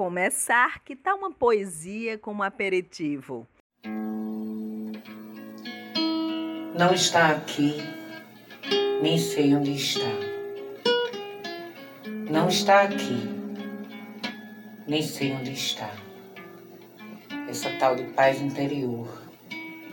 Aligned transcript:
Começar, 0.00 0.82
que 0.82 0.96
tal 0.96 1.18
uma 1.18 1.30
poesia 1.30 2.16
como 2.16 2.42
aperitivo? 2.42 3.46
Não 6.74 6.94
está 6.94 7.32
aqui, 7.32 7.76
nem 9.02 9.18
sei 9.18 9.54
onde 9.54 9.74
está. 9.74 10.08
Não 12.30 12.48
está 12.48 12.80
aqui, 12.80 13.28
nem 14.88 15.02
sei 15.02 15.32
onde 15.34 15.52
está. 15.52 15.90
Essa 17.46 17.68
tal 17.78 17.94
de 17.94 18.04
paz 18.04 18.40
interior 18.40 19.06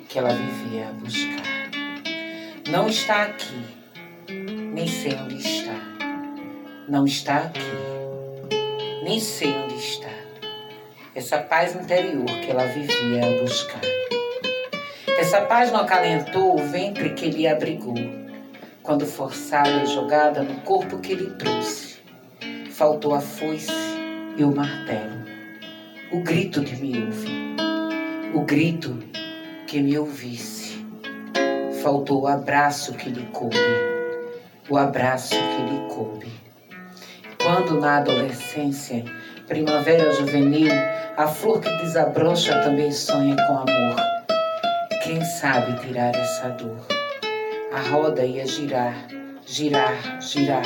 que 0.08 0.20
ela 0.20 0.30
vivia 0.30 0.88
a 0.88 0.94
buscar. 0.94 1.70
Não 2.72 2.88
está 2.88 3.24
aqui, 3.24 3.62
nem 4.74 4.88
sei 4.88 5.16
onde 5.16 5.36
está. 5.36 5.76
Não 6.88 7.04
está 7.04 7.40
aqui, 7.40 7.97
nem 9.08 9.22
sei 9.22 9.56
onde 9.56 9.76
está. 9.76 10.10
Essa 11.16 11.38
paz 11.38 11.74
interior 11.74 12.26
que 12.26 12.52
ela 12.52 12.66
vivia 12.66 13.26
a 13.26 13.42
buscar. 13.42 13.80
Essa 15.18 15.42
paz 15.42 15.72
não 15.72 15.80
acalentou 15.80 16.56
o 16.56 16.58
ventre 16.58 17.12
que 17.12 17.30
lhe 17.30 17.48
abrigou, 17.48 17.96
quando 18.84 19.06
forçada 19.06 19.82
e 19.82 19.86
jogada 19.86 20.44
no 20.44 20.60
corpo 20.62 21.00
que 21.00 21.16
lhe 21.16 21.30
trouxe. 21.36 22.00
Faltou 22.70 23.16
a 23.16 23.22
foice 23.22 23.72
e 24.38 24.44
o 24.44 24.54
martelo, 24.54 25.24
o 26.12 26.20
grito 26.20 26.60
de 26.60 26.76
me 26.76 27.06
ouvir, 27.06 27.56
o 28.36 28.42
grito 28.42 29.00
que 29.66 29.80
me 29.80 29.98
ouvisse. 29.98 30.86
Faltou 31.82 32.24
o 32.24 32.28
abraço 32.28 32.94
que 32.94 33.10
lhe 33.10 33.26
coube, 33.28 33.56
o 34.70 34.78
abraço 34.78 35.34
que 35.34 35.62
lhe 35.64 35.88
coube. 35.88 36.47
Quando 37.48 37.80
na 37.80 38.00
adolescência, 38.00 39.06
primavera 39.48 40.12
juvenil, 40.12 40.70
a 41.16 41.28
flor 41.28 41.62
que 41.62 41.70
desabrocha 41.78 42.62
também 42.62 42.92
sonha 42.92 43.38
com 43.48 43.54
amor. 43.54 43.96
Quem 45.02 45.24
sabe 45.24 45.80
tirar 45.80 46.14
essa 46.14 46.50
dor? 46.50 46.86
A 47.72 47.80
roda 47.90 48.26
ia 48.26 48.46
girar, 48.46 48.94
girar, 49.46 50.20
girar. 50.20 50.66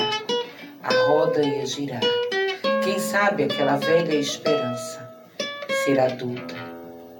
A 0.81 0.91
roda 1.07 1.43
ia 1.43 1.67
girar. 1.67 2.01
Quem 2.83 2.97
sabe 2.97 3.43
aquela 3.43 3.75
velha 3.75 4.15
esperança? 4.15 5.07
Ser 5.85 5.99
adulta, 5.99 6.55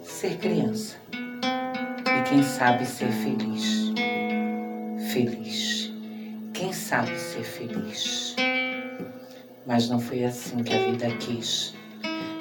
ser 0.02 0.38
criança. 0.38 0.98
E 1.14 2.28
quem 2.28 2.42
sabe 2.42 2.84
ser 2.84 3.12
feliz? 3.12 3.94
Feliz. 5.14 5.94
Quem 6.52 6.73
sabe 6.73 7.16
ser 7.16 7.44
feliz? 7.44 8.36
Mas 9.66 9.90
não 9.90 10.00
foi 10.00 10.23
assim 10.23 10.64
que 10.64 10.73
a 10.73 10.86
vida 10.86 11.09
quis. 11.17 11.73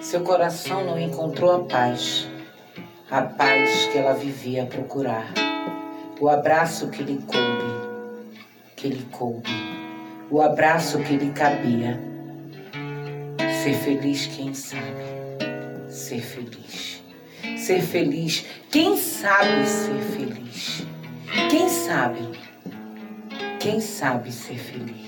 Seu 0.00 0.22
coração 0.22 0.84
não 0.84 0.98
encontrou 0.98 1.56
a 1.56 1.64
paz 1.64 2.28
a 3.10 3.22
paz 3.22 3.86
que 3.86 3.98
ela 3.98 4.14
vivia 4.14 4.62
a 4.62 4.66
procurar, 4.66 5.34
o 6.20 6.28
abraço 6.28 6.88
que 6.90 7.02
lhe 7.02 7.18
coube, 7.18 8.38
que 8.76 8.86
lhe 8.86 9.02
coube, 9.10 9.50
o 10.30 10.40
abraço 10.40 11.00
que 11.00 11.16
lhe 11.16 11.32
cabia. 11.32 12.00
Ser 13.64 13.74
feliz, 13.74 14.26
quem 14.26 14.54
sabe? 14.54 15.02
Ser 15.88 16.20
feliz. 16.20 17.02
Ser 17.56 17.82
feliz, 17.82 18.46
quem 18.70 18.96
sabe 18.96 19.66
ser 19.66 20.00
feliz? 20.16 20.86
Quem 21.50 21.68
sabe? 21.68 22.30
Quem 23.58 23.80
sabe 23.80 24.30
ser 24.30 24.56
feliz? 24.56 24.99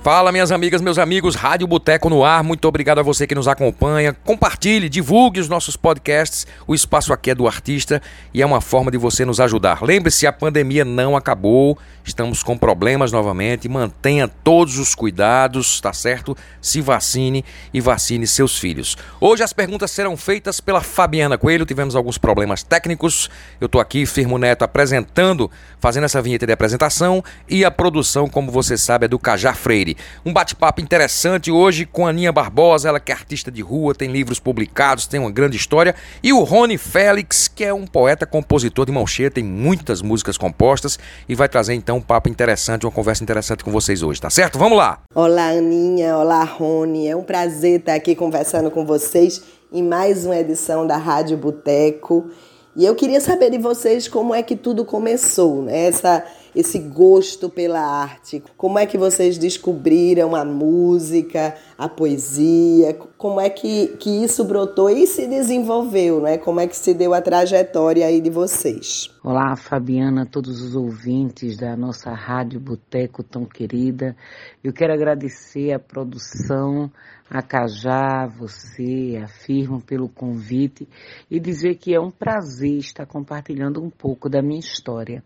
Fala, 0.00 0.30
minhas 0.30 0.52
amigas, 0.52 0.80
meus 0.80 0.96
amigos, 0.96 1.34
Rádio 1.34 1.66
Boteco 1.66 2.08
no 2.08 2.24
ar. 2.24 2.44
Muito 2.44 2.66
obrigado 2.68 3.00
a 3.00 3.02
você 3.02 3.26
que 3.26 3.34
nos 3.34 3.48
acompanha. 3.48 4.12
Compartilhe, 4.24 4.88
divulgue 4.88 5.40
os 5.40 5.48
nossos 5.48 5.76
podcasts. 5.76 6.46
O 6.68 6.74
espaço 6.74 7.12
aqui 7.12 7.32
é 7.32 7.34
do 7.34 7.48
artista 7.48 8.00
e 8.32 8.40
é 8.40 8.46
uma 8.46 8.60
forma 8.60 8.92
de 8.92 8.96
você 8.96 9.24
nos 9.24 9.40
ajudar. 9.40 9.82
Lembre-se, 9.82 10.24
a 10.24 10.32
pandemia 10.32 10.84
não 10.84 11.16
acabou. 11.16 11.76
Estamos 12.04 12.44
com 12.44 12.56
problemas 12.56 13.10
novamente. 13.10 13.68
Mantenha 13.68 14.28
todos 14.28 14.78
os 14.78 14.94
cuidados, 14.94 15.80
tá 15.80 15.92
certo? 15.92 16.34
Se 16.62 16.80
vacine 16.80 17.44
e 17.74 17.80
vacine 17.80 18.26
seus 18.26 18.56
filhos. 18.56 18.96
Hoje 19.20 19.42
as 19.42 19.52
perguntas 19.52 19.90
serão 19.90 20.16
feitas 20.16 20.60
pela 20.60 20.80
Fabiana 20.80 21.36
Coelho. 21.36 21.66
Tivemos 21.66 21.96
alguns 21.96 22.16
problemas 22.16 22.62
técnicos. 22.62 23.28
Eu 23.60 23.68
tô 23.68 23.80
aqui, 23.80 24.06
Firmo 24.06 24.38
Neto, 24.38 24.62
apresentando, 24.62 25.50
fazendo 25.80 26.04
essa 26.04 26.22
vinheta 26.22 26.46
de 26.46 26.52
apresentação 26.52 27.22
e 27.48 27.64
a 27.64 27.70
produção, 27.70 28.28
como 28.28 28.50
você 28.50 28.78
sabe, 28.78 29.04
é 29.04 29.08
do 29.08 29.18
Cajá 29.18 29.52
Freire. 29.52 29.97
Um 30.24 30.32
bate-papo 30.32 30.80
interessante 30.80 31.50
hoje 31.50 31.86
com 31.86 32.06
a 32.06 32.10
Aninha 32.10 32.32
Barbosa, 32.32 32.88
ela 32.88 33.00
que 33.00 33.12
é 33.12 33.14
artista 33.14 33.50
de 33.50 33.62
rua, 33.62 33.94
tem 33.94 34.10
livros 34.10 34.38
publicados, 34.38 35.06
tem 35.06 35.20
uma 35.20 35.30
grande 35.30 35.56
história. 35.56 35.94
E 36.22 36.32
o 36.32 36.42
Rony 36.42 36.78
Félix, 36.78 37.48
que 37.48 37.64
é 37.64 37.72
um 37.72 37.86
poeta, 37.86 38.26
compositor 38.26 38.86
de 38.86 38.92
mão 38.92 39.06
cheia, 39.06 39.30
tem 39.30 39.44
muitas 39.44 40.02
músicas 40.02 40.36
compostas 40.36 40.98
e 41.28 41.34
vai 41.34 41.48
trazer 41.48 41.74
então 41.74 41.98
um 41.98 42.02
papo 42.02 42.28
interessante, 42.28 42.86
uma 42.86 42.92
conversa 42.92 43.22
interessante 43.22 43.64
com 43.64 43.70
vocês 43.70 44.02
hoje, 44.02 44.20
tá 44.20 44.30
certo? 44.30 44.58
Vamos 44.58 44.78
lá! 44.78 45.00
Olá, 45.14 45.48
Aninha, 45.50 46.16
olá, 46.16 46.44
Rony. 46.44 47.08
É 47.08 47.16
um 47.16 47.22
prazer 47.22 47.80
estar 47.80 47.94
aqui 47.94 48.14
conversando 48.14 48.70
com 48.70 48.84
vocês 48.84 49.42
em 49.72 49.82
mais 49.82 50.24
uma 50.24 50.36
edição 50.36 50.86
da 50.86 50.96
Rádio 50.96 51.36
Boteco. 51.36 52.30
E 52.78 52.84
eu 52.84 52.94
queria 52.94 53.20
saber 53.20 53.50
de 53.50 53.58
vocês 53.58 54.06
como 54.06 54.32
é 54.32 54.40
que 54.40 54.54
tudo 54.54 54.84
começou, 54.84 55.64
né? 55.64 55.86
Essa, 55.86 56.24
esse 56.54 56.78
gosto 56.78 57.50
pela 57.50 57.80
arte. 57.80 58.40
Como 58.56 58.78
é 58.78 58.86
que 58.86 58.96
vocês 58.96 59.36
descobriram 59.36 60.36
a 60.36 60.44
música, 60.44 61.56
a 61.76 61.88
poesia? 61.88 62.94
Como 63.16 63.40
é 63.40 63.50
que, 63.50 63.88
que 63.98 64.22
isso 64.22 64.44
brotou 64.44 64.88
e 64.88 65.08
se 65.08 65.26
desenvolveu, 65.26 66.20
né? 66.20 66.38
Como 66.38 66.60
é 66.60 66.68
que 66.68 66.76
se 66.76 66.94
deu 66.94 67.12
a 67.14 67.20
trajetória 67.20 68.06
aí 68.06 68.20
de 68.20 68.30
vocês? 68.30 69.10
Olá, 69.24 69.56
Fabiana, 69.56 70.24
todos 70.24 70.62
os 70.62 70.76
ouvintes 70.76 71.56
da 71.56 71.76
nossa 71.76 72.12
Rádio 72.12 72.60
Boteco 72.60 73.24
tão 73.24 73.44
querida. 73.44 74.16
Eu 74.62 74.72
quero 74.72 74.92
agradecer 74.92 75.72
a 75.72 75.80
produção, 75.80 76.88
a 77.30 77.42
Cajá, 77.42 78.26
você, 78.26 79.20
a 79.22 79.28
Firma 79.28 79.80
pelo 79.80 80.08
convite 80.08 80.88
e 81.30 81.38
dizer 81.38 81.76
que 81.76 81.94
é 81.94 82.00
um 82.00 82.10
prazer 82.10 82.78
estar 82.78 83.04
compartilhando 83.04 83.82
um 83.82 83.90
pouco 83.90 84.28
da 84.30 84.40
minha 84.40 84.60
história. 84.60 85.22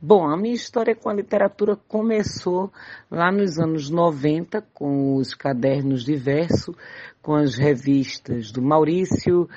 Bom, 0.00 0.28
a 0.28 0.36
minha 0.36 0.54
história 0.54 0.94
com 0.94 1.08
a 1.08 1.14
literatura 1.14 1.76
começou 1.88 2.72
lá 3.10 3.32
nos 3.32 3.58
anos 3.58 3.90
90 3.90 4.62
com 4.72 5.16
os 5.16 5.34
cadernos 5.34 6.04
de 6.04 6.14
verso, 6.14 6.74
com 7.20 7.34
as 7.34 7.56
revistas 7.56 8.52
do 8.52 8.62
Maurício, 8.62 9.48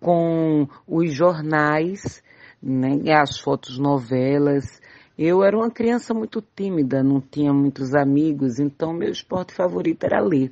com 0.00 0.68
os 0.86 1.12
jornais, 1.12 2.22
né, 2.60 3.12
as 3.12 3.38
fotos 3.38 3.78
novelas. 3.78 4.80
Eu 5.16 5.42
era 5.42 5.56
uma 5.56 5.70
criança 5.70 6.12
muito 6.12 6.42
tímida, 6.54 7.02
não 7.02 7.20
tinha 7.20 7.52
muitos 7.52 7.94
amigos, 7.94 8.58
então 8.58 8.92
meu 8.92 9.10
esporte 9.10 9.54
favorito 9.54 10.04
era 10.04 10.20
ler. 10.20 10.50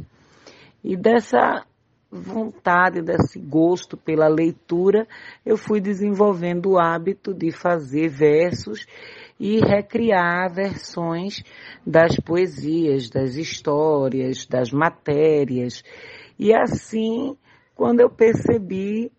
E 0.83 0.97
dessa 0.97 1.65
vontade, 2.11 3.03
desse 3.03 3.39
gosto 3.39 3.97
pela 3.97 4.29
leitura, 4.29 5.07
eu 5.45 5.57
fui 5.57 5.81
desenvolvendo 5.81 6.73
o 6.73 6.79
hábito 6.79 7.35
de 7.35 7.51
fazer 7.51 8.09
versos 8.09 8.87
e 9.39 9.59
recriar 9.61 10.53
versões 10.53 11.43
das 11.87 12.17
poesias, 12.17 13.11
das 13.11 13.37
histórias, 13.37 14.47
das 14.47 14.71
matérias. 14.71 15.83
E 16.39 16.55
assim, 16.55 17.37
quando 17.75 18.01
eu 18.01 18.09
percebi, 18.09 19.13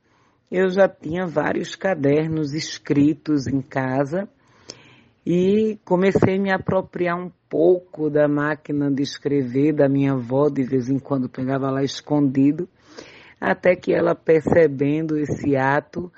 eu 0.52 0.70
já 0.70 0.88
tinha 0.88 1.28
vários 1.28 1.76
cadernos 1.76 2.54
escritos 2.54 3.48
em 3.48 3.62
casa 3.62 4.28
e 5.26 5.78
comecei 5.84 6.38
a 6.38 6.42
me 6.42 6.52
apropriar 6.52 7.18
um 7.18 7.30
pouco 7.50 8.10
da 8.10 8.28
máquina 8.28 8.92
de 8.92 9.04
escrever 9.04 9.74
da 9.74 9.88
minha 9.88 10.14
avó, 10.14 10.50
de 10.50 10.64
vez 10.64 10.90
em 10.90 11.00
quando 11.00 11.30
pegava 11.30 11.70
lá 11.70 11.84
escondido, 11.84 12.68
até 13.40 13.76
que 13.76 13.94
ela 13.94 14.16
percebendo 14.16 15.18
esse 15.18 15.56
ato, 15.56 16.12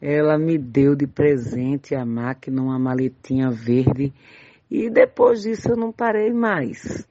ela 0.00 0.36
me 0.38 0.58
deu 0.58 0.96
de 0.96 1.06
presente 1.06 1.94
a 1.94 2.04
máquina, 2.04 2.62
uma 2.62 2.78
maletinha 2.78 3.50
verde, 3.50 4.12
e 4.70 4.90
depois 4.90 5.42
disso 5.42 5.70
eu 5.70 5.76
não 5.76 5.92
parei 5.92 6.32
mais. 6.32 7.06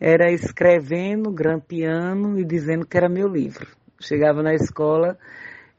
Era 0.00 0.32
escrevendo, 0.32 1.30
grampeando 1.30 2.38
e 2.38 2.44
dizendo 2.44 2.86
que 2.86 2.96
era 2.96 3.08
meu 3.08 3.28
livro. 3.28 3.66
Chegava 4.00 4.42
na 4.42 4.54
escola, 4.54 5.18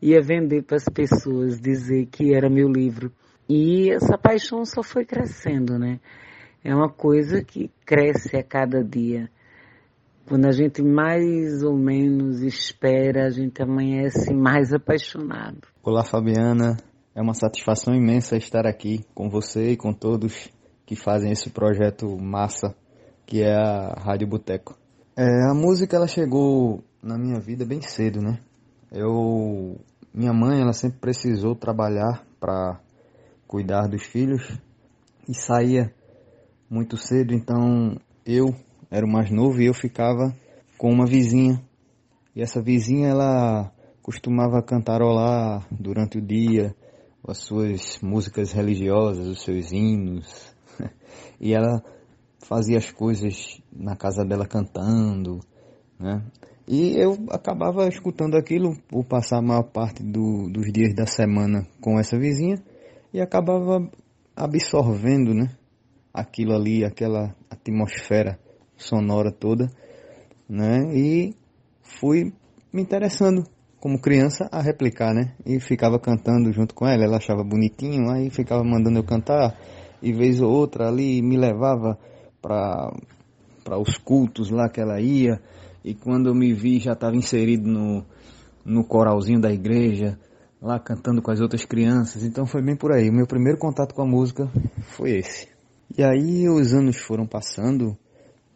ia 0.02 0.22
vender 0.22 0.64
para 0.64 0.78
as 0.78 0.86
pessoas, 0.86 1.60
dizer 1.60 2.08
que 2.08 2.34
era 2.34 2.50
meu 2.50 2.68
livro. 2.68 3.12
E 3.50 3.92
essa 3.92 4.18
paixão 4.18 4.66
só 4.66 4.82
foi 4.82 5.06
crescendo, 5.06 5.78
né? 5.78 6.00
É 6.64 6.74
uma 6.74 6.90
coisa 6.90 7.44
que 7.44 7.70
cresce 7.86 8.36
a 8.36 8.44
cada 8.44 8.84
dia. 8.84 9.30
Quando 10.28 10.46
a 10.48 10.52
gente 10.52 10.82
mais 10.82 11.64
ou 11.64 11.78
menos 11.78 12.42
espera, 12.42 13.26
a 13.26 13.30
gente 13.30 13.62
amanhece 13.62 14.34
mais 14.34 14.74
apaixonado. 14.74 15.68
Olá, 15.82 16.04
Fabiana. 16.04 16.76
É 17.16 17.22
uma 17.22 17.34
satisfação 17.34 17.96
imensa 17.96 18.36
estar 18.36 18.68
aqui 18.68 19.06
com 19.16 19.30
você 19.30 19.72
e 19.72 19.78
com 19.78 19.94
todos 19.94 20.50
que 20.86 20.96
fazem 20.96 21.32
esse 21.32 21.50
projeto 21.50 22.18
massa 22.18 22.76
que 23.26 23.42
é 23.42 23.54
a 23.54 23.94
Rádio 24.00 24.28
Boteco. 24.28 24.78
É, 25.16 25.50
a 25.50 25.54
música 25.54 25.96
ela 25.96 26.08
chegou 26.08 26.84
na 27.02 27.18
minha 27.18 27.40
vida 27.40 27.66
bem 27.66 27.82
cedo, 27.82 28.22
né? 28.22 28.40
Eu, 28.92 29.80
minha 30.14 30.34
mãe, 30.34 30.62
ela 30.62 30.74
sempre 30.74 31.00
precisou 31.00 31.56
trabalhar 31.56 32.24
para 32.40 32.80
cuidar 33.48 33.88
dos 33.88 34.04
filhos 34.04 34.58
e 35.28 35.34
saía 35.34 35.94
muito 36.70 36.98
cedo, 36.98 37.34
então 37.34 37.98
eu 38.26 38.54
era 38.90 39.06
o 39.06 39.10
mais 39.10 39.32
novo 39.32 39.62
e 39.62 39.66
eu 39.66 39.74
ficava 39.74 40.36
com 40.78 40.92
uma 40.92 41.06
vizinha. 41.06 41.62
E 42.36 42.42
essa 42.42 42.62
vizinha 42.62 43.10
ela 43.10 43.72
costumava 44.02 44.62
cantarolar 44.62 45.68
durante 45.72 46.18
o 46.18 46.22
dia 46.22 46.76
as 47.28 47.40
suas 47.40 48.00
músicas 48.02 48.54
religiosas, 48.54 49.28
os 49.28 49.42
seus 49.44 49.72
hinos. 49.72 50.56
e 51.42 51.54
ela 51.54 51.84
fazia 52.48 52.78
as 52.78 52.92
coisas 52.92 53.62
na 53.72 53.96
casa 53.96 54.24
dela 54.24 54.46
cantando, 54.46 55.40
né? 56.00 56.24
E 56.68 56.96
eu 56.98 57.18
acabava 57.30 57.88
escutando 57.88 58.36
aquilo 58.36 58.78
por 58.90 59.06
passar 59.06 59.38
a 59.38 59.42
maior 59.42 59.64
parte 59.64 60.04
do, 60.04 60.50
dos 60.50 60.72
dias 60.72 60.94
da 60.94 61.06
semana 61.06 61.66
com 61.82 61.98
essa 61.98 62.18
vizinha 62.18 62.62
e 63.14 63.22
acabava 63.22 63.90
absorvendo, 64.36 65.34
né? 65.34 65.50
Aquilo 66.18 66.56
ali, 66.56 66.84
aquela 66.84 67.36
atmosfera 67.48 68.40
sonora 68.76 69.32
toda, 69.32 69.70
né? 70.50 70.92
E 70.96 71.36
fui 71.84 72.34
me 72.74 72.82
interessando 72.82 73.44
como 73.80 74.02
criança 74.02 74.50
a 74.52 74.62
replicar, 74.62 75.14
né? 75.14 75.36
E 75.46 75.60
ficava 75.60 76.00
cantando 76.00 76.52
junto 76.52 76.74
com 76.74 76.88
ela, 76.88 77.04
ela 77.04 77.18
achava 77.18 77.44
bonitinho, 77.44 78.10
aí 78.10 78.32
ficava 78.32 78.64
mandando 78.64 78.98
eu 78.98 79.04
cantar 79.04 79.56
e 80.02 80.12
vez 80.12 80.42
ou 80.42 80.52
outra 80.52 80.88
ali 80.88 81.22
me 81.22 81.38
levava 81.38 81.98
para 82.42 82.92
para 83.64 83.78
os 83.78 83.98
cultos 83.98 84.50
lá 84.50 84.70
que 84.70 84.80
ela 84.80 85.00
ia 85.02 85.42
e 85.84 85.94
quando 85.94 86.30
eu 86.30 86.36
me 86.36 86.54
vi 86.54 86.80
já 86.80 86.94
estava 86.94 87.16
inserido 87.16 87.68
no 87.70 88.04
no 88.66 88.84
coralzinho 88.84 89.40
da 89.40 89.52
igreja, 89.52 90.20
lá 90.62 90.80
cantando 90.80 91.22
com 91.22 91.32
as 91.32 91.40
outras 91.40 91.64
crianças. 91.64 92.24
Então 92.24 92.46
foi 92.46 92.62
bem 92.62 92.76
por 92.76 92.92
aí. 92.92 93.10
O 93.10 93.14
meu 93.14 93.26
primeiro 93.26 93.58
contato 93.58 93.94
com 93.94 94.02
a 94.02 94.06
música 94.06 94.50
foi 94.96 95.12
esse. 95.12 95.57
E 95.96 96.04
aí 96.04 96.50
os 96.50 96.74
anos 96.74 96.98
foram 96.98 97.26
passando, 97.26 97.98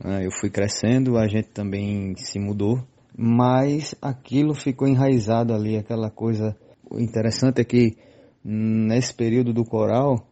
né? 0.03 0.25
eu 0.25 0.31
fui 0.31 0.49
crescendo, 0.49 1.17
a 1.17 1.27
gente 1.27 1.49
também 1.49 2.15
se 2.17 2.39
mudou, 2.39 2.83
mas 3.17 3.95
aquilo 4.01 4.53
ficou 4.53 4.87
enraizado 4.87 5.53
ali, 5.53 5.77
aquela 5.77 6.09
coisa. 6.09 6.55
O 6.89 6.99
interessante 6.99 7.61
é 7.61 7.63
que 7.63 7.95
nesse 8.43 9.13
período 9.13 9.53
do 9.53 9.63
coral, 9.63 10.27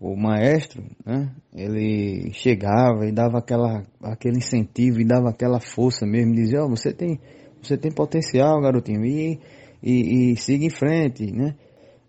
o 0.00 0.16
maestro, 0.16 0.82
né, 1.04 1.30
ele 1.54 2.30
chegava 2.32 3.06
e 3.06 3.12
dava 3.12 3.38
aquela, 3.38 3.84
aquele 4.02 4.38
incentivo 4.38 5.00
e 5.00 5.04
dava 5.04 5.30
aquela 5.30 5.60
força 5.60 6.06
mesmo, 6.06 6.34
dizia, 6.34 6.62
ó, 6.62 6.66
oh, 6.66 6.70
você 6.70 6.92
tem, 6.92 7.18
você 7.62 7.76
tem 7.76 7.90
potencial, 7.92 8.60
garotinho, 8.60 9.04
e, 9.04 9.38
e, 9.82 10.32
e 10.32 10.36
siga 10.36 10.64
em 10.64 10.70
frente, 10.70 11.30
né? 11.32 11.54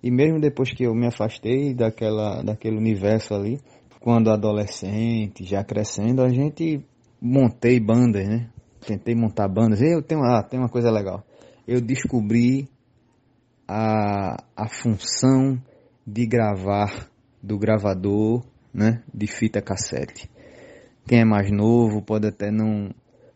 E 0.04 0.12
mesmo 0.12 0.40
depois 0.40 0.72
que 0.72 0.84
eu 0.84 0.94
me 0.94 1.08
afastei 1.08 1.74
daquela, 1.74 2.44
daquele 2.44 2.78
universo 2.78 3.34
ali, 3.34 3.60
quando 4.06 4.30
adolescente, 4.30 5.44
já 5.44 5.64
crescendo, 5.64 6.22
a 6.22 6.30
gente 6.30 6.80
montei 7.20 7.80
bandas, 7.80 8.28
né? 8.28 8.52
Tentei 8.86 9.16
montar 9.16 9.48
bandas. 9.48 9.82
Eu 9.82 10.00
tenho, 10.04 10.22
ah, 10.22 10.44
tem 10.44 10.60
uma 10.60 10.70
coisa 10.70 10.92
legal. 10.92 11.24
Eu 11.68 11.82
descobri 11.82 12.70
a, 13.68 14.44
a 14.56 14.68
função 14.70 15.60
de 16.06 16.28
gravar 16.28 17.10
do 17.42 17.58
gravador, 17.58 18.46
né, 18.72 19.02
de 19.12 19.26
fita 19.26 19.60
cassete. 19.60 20.30
Quem 21.08 21.22
é 21.22 21.26
mais 21.26 21.52
novo 21.52 22.00
pode 22.04 22.28
até 22.28 22.52
não 22.52 22.92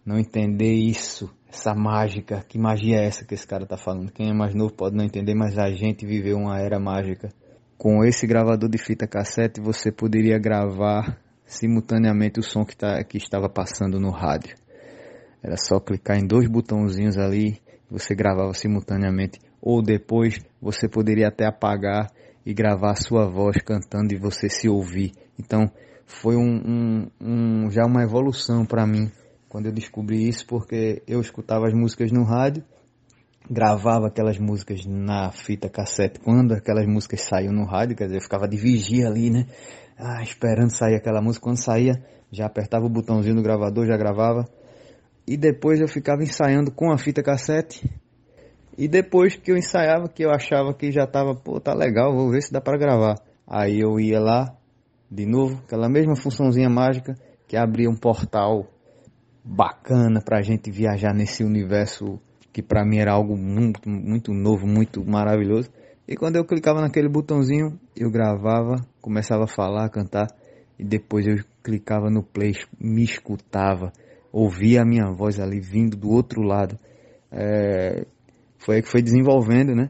não 0.06 0.20
entender 0.20 0.74
isso, 0.74 1.34
essa 1.52 1.74
mágica. 1.74 2.46
Que 2.48 2.60
magia 2.60 2.98
é 2.98 3.06
essa 3.08 3.26
que 3.26 3.34
esse 3.34 3.48
cara 3.48 3.66
tá 3.66 3.76
falando? 3.76 4.12
Quem 4.12 4.30
é 4.30 4.34
mais 4.34 4.54
novo 4.54 4.72
pode 4.72 4.96
não 4.96 5.04
entender, 5.04 5.34
mas 5.34 5.58
a 5.58 5.72
gente 5.72 6.06
viveu 6.06 6.38
uma 6.38 6.60
era 6.60 6.80
mágica. 6.80 7.30
Com 7.80 8.04
esse 8.04 8.28
gravador 8.28 8.68
de 8.70 8.78
fita 8.78 9.08
cassete, 9.08 9.62
você 9.62 9.90
poderia 9.90 10.38
gravar 10.38 11.18
simultaneamente 11.46 12.38
o 12.38 12.44
som 12.44 12.66
que, 12.66 12.76
tá, 12.76 13.02
que 13.06 13.18
estava 13.18 13.48
passando 13.48 14.02
no 14.02 14.10
rádio. 14.10 14.54
Era 15.42 15.56
só 15.56 15.80
clicar 15.80 16.18
em 16.18 16.28
dois 16.28 16.46
botãozinhos 16.50 17.18
ali, 17.18 17.58
você 17.90 18.14
gravava 18.14 18.54
simultaneamente. 18.54 19.40
Ou 19.62 19.82
depois 19.82 20.42
você 20.62 20.90
poderia 20.90 21.30
até 21.30 21.46
apagar 21.46 22.12
e 22.46 22.54
gravar 22.54 22.92
a 22.92 22.96
sua 22.96 23.30
voz 23.30 23.56
cantando 23.64 24.14
e 24.14 24.20
você 24.20 24.50
se 24.50 24.68
ouvir. 24.68 25.14
Então 25.40 25.72
foi 26.06 26.36
um, 26.36 26.42
um, 26.42 27.12
um 27.22 27.72
já 27.72 27.86
uma 27.86 28.04
evolução 28.04 28.66
para 28.66 28.86
mim 28.86 29.10
quando 29.48 29.68
eu 29.68 29.72
descobri 29.72 30.28
isso, 30.28 30.46
porque 30.46 31.02
eu 31.08 31.22
escutava 31.22 31.66
as 31.66 31.74
músicas 31.74 32.12
no 32.12 32.26
rádio, 32.26 32.62
gravava 33.50 34.08
aquelas 34.08 34.38
músicas 34.38 34.86
na 34.86 35.32
fita 35.32 35.68
cassete 35.68 36.20
quando 36.20 36.54
aquelas 36.54 36.86
músicas 36.86 37.22
saíam 37.22 37.52
no 37.52 37.66
rádio, 37.66 37.96
quer 37.96 38.06
dizer, 38.06 38.18
eu 38.18 38.22
ficava 38.22 38.48
de 38.48 38.58
vigia 38.58 39.08
ali, 39.08 39.30
né? 39.32 39.48
Ah, 39.98 40.22
esperando 40.22 40.70
sair 40.70 40.96
aquela 40.96 41.22
música. 41.22 41.44
Quando 41.44 41.58
saía, 41.58 41.94
já 42.32 42.46
apertava 42.46 42.86
o 42.86 42.90
botãozinho 42.90 43.36
do 43.36 43.42
gravador, 43.42 43.86
já 43.88 43.98
gravava. 43.98 44.48
E 45.28 45.36
depois 45.36 45.80
eu 45.82 45.88
ficava 45.88 46.24
ensaiando 46.24 46.72
com 46.72 46.92
a 46.92 46.98
fita 46.98 47.22
cassete 47.22 47.90
e 48.78 48.88
depois 48.88 49.36
que 49.36 49.52
eu 49.52 49.58
ensaiava, 49.58 50.08
que 50.08 50.24
eu 50.24 50.32
achava 50.32 50.74
que 50.74 50.92
já 50.92 51.06
tava, 51.06 51.36
pô, 51.36 51.60
tá 51.60 51.74
legal, 51.74 52.16
vou 52.16 52.32
ver 52.32 52.42
se 52.42 52.52
dá 52.52 52.62
para 52.62 52.78
gravar. 52.78 53.16
Aí 53.46 53.80
eu 53.80 54.00
ia 54.00 54.20
lá, 54.20 54.56
de 55.12 55.26
novo, 55.26 55.62
aquela 55.66 55.90
mesma 55.90 56.16
funçãozinha 56.16 56.70
mágica 56.70 57.14
que 57.46 57.58
abria 57.58 57.90
um 57.90 57.96
portal 57.96 58.68
bacana 59.44 60.22
pra 60.24 60.42
gente 60.42 60.72
viajar 60.72 61.14
nesse 61.14 61.44
universo 61.44 62.22
que 62.52 62.62
para 62.62 62.86
mim 62.86 62.98
era 62.98 63.14
algo 63.14 63.38
muito, 63.38 63.88
muito 63.88 64.34
novo, 64.34 64.66
muito 64.68 65.04
maravilhoso. 65.06 65.70
E 66.08 66.16
quando 66.16 66.38
eu 66.38 66.46
clicava 66.46 66.82
naquele 66.82 67.08
botãozinho, 67.08 67.80
eu 67.96 68.10
gravava, 68.10 68.78
começava 69.00 69.44
a 69.44 69.48
falar, 69.48 69.90
cantar, 69.90 70.28
e 70.78 70.84
depois 70.84 71.28
eu 71.28 71.36
clicava 71.64 72.10
no 72.10 72.24
play, 72.24 72.54
me 72.80 73.04
escutava, 73.04 73.92
ouvia 74.32 74.82
a 74.82 74.86
minha 74.86 75.12
voz 75.12 75.40
ali 75.40 75.60
vindo 75.60 75.96
do 75.96 76.10
outro 76.10 76.42
lado. 76.42 76.80
É, 77.32 78.06
foi 78.58 78.78
aí 78.78 78.82
que 78.82 78.90
foi 78.90 79.02
desenvolvendo, 79.02 79.76
né? 79.76 79.90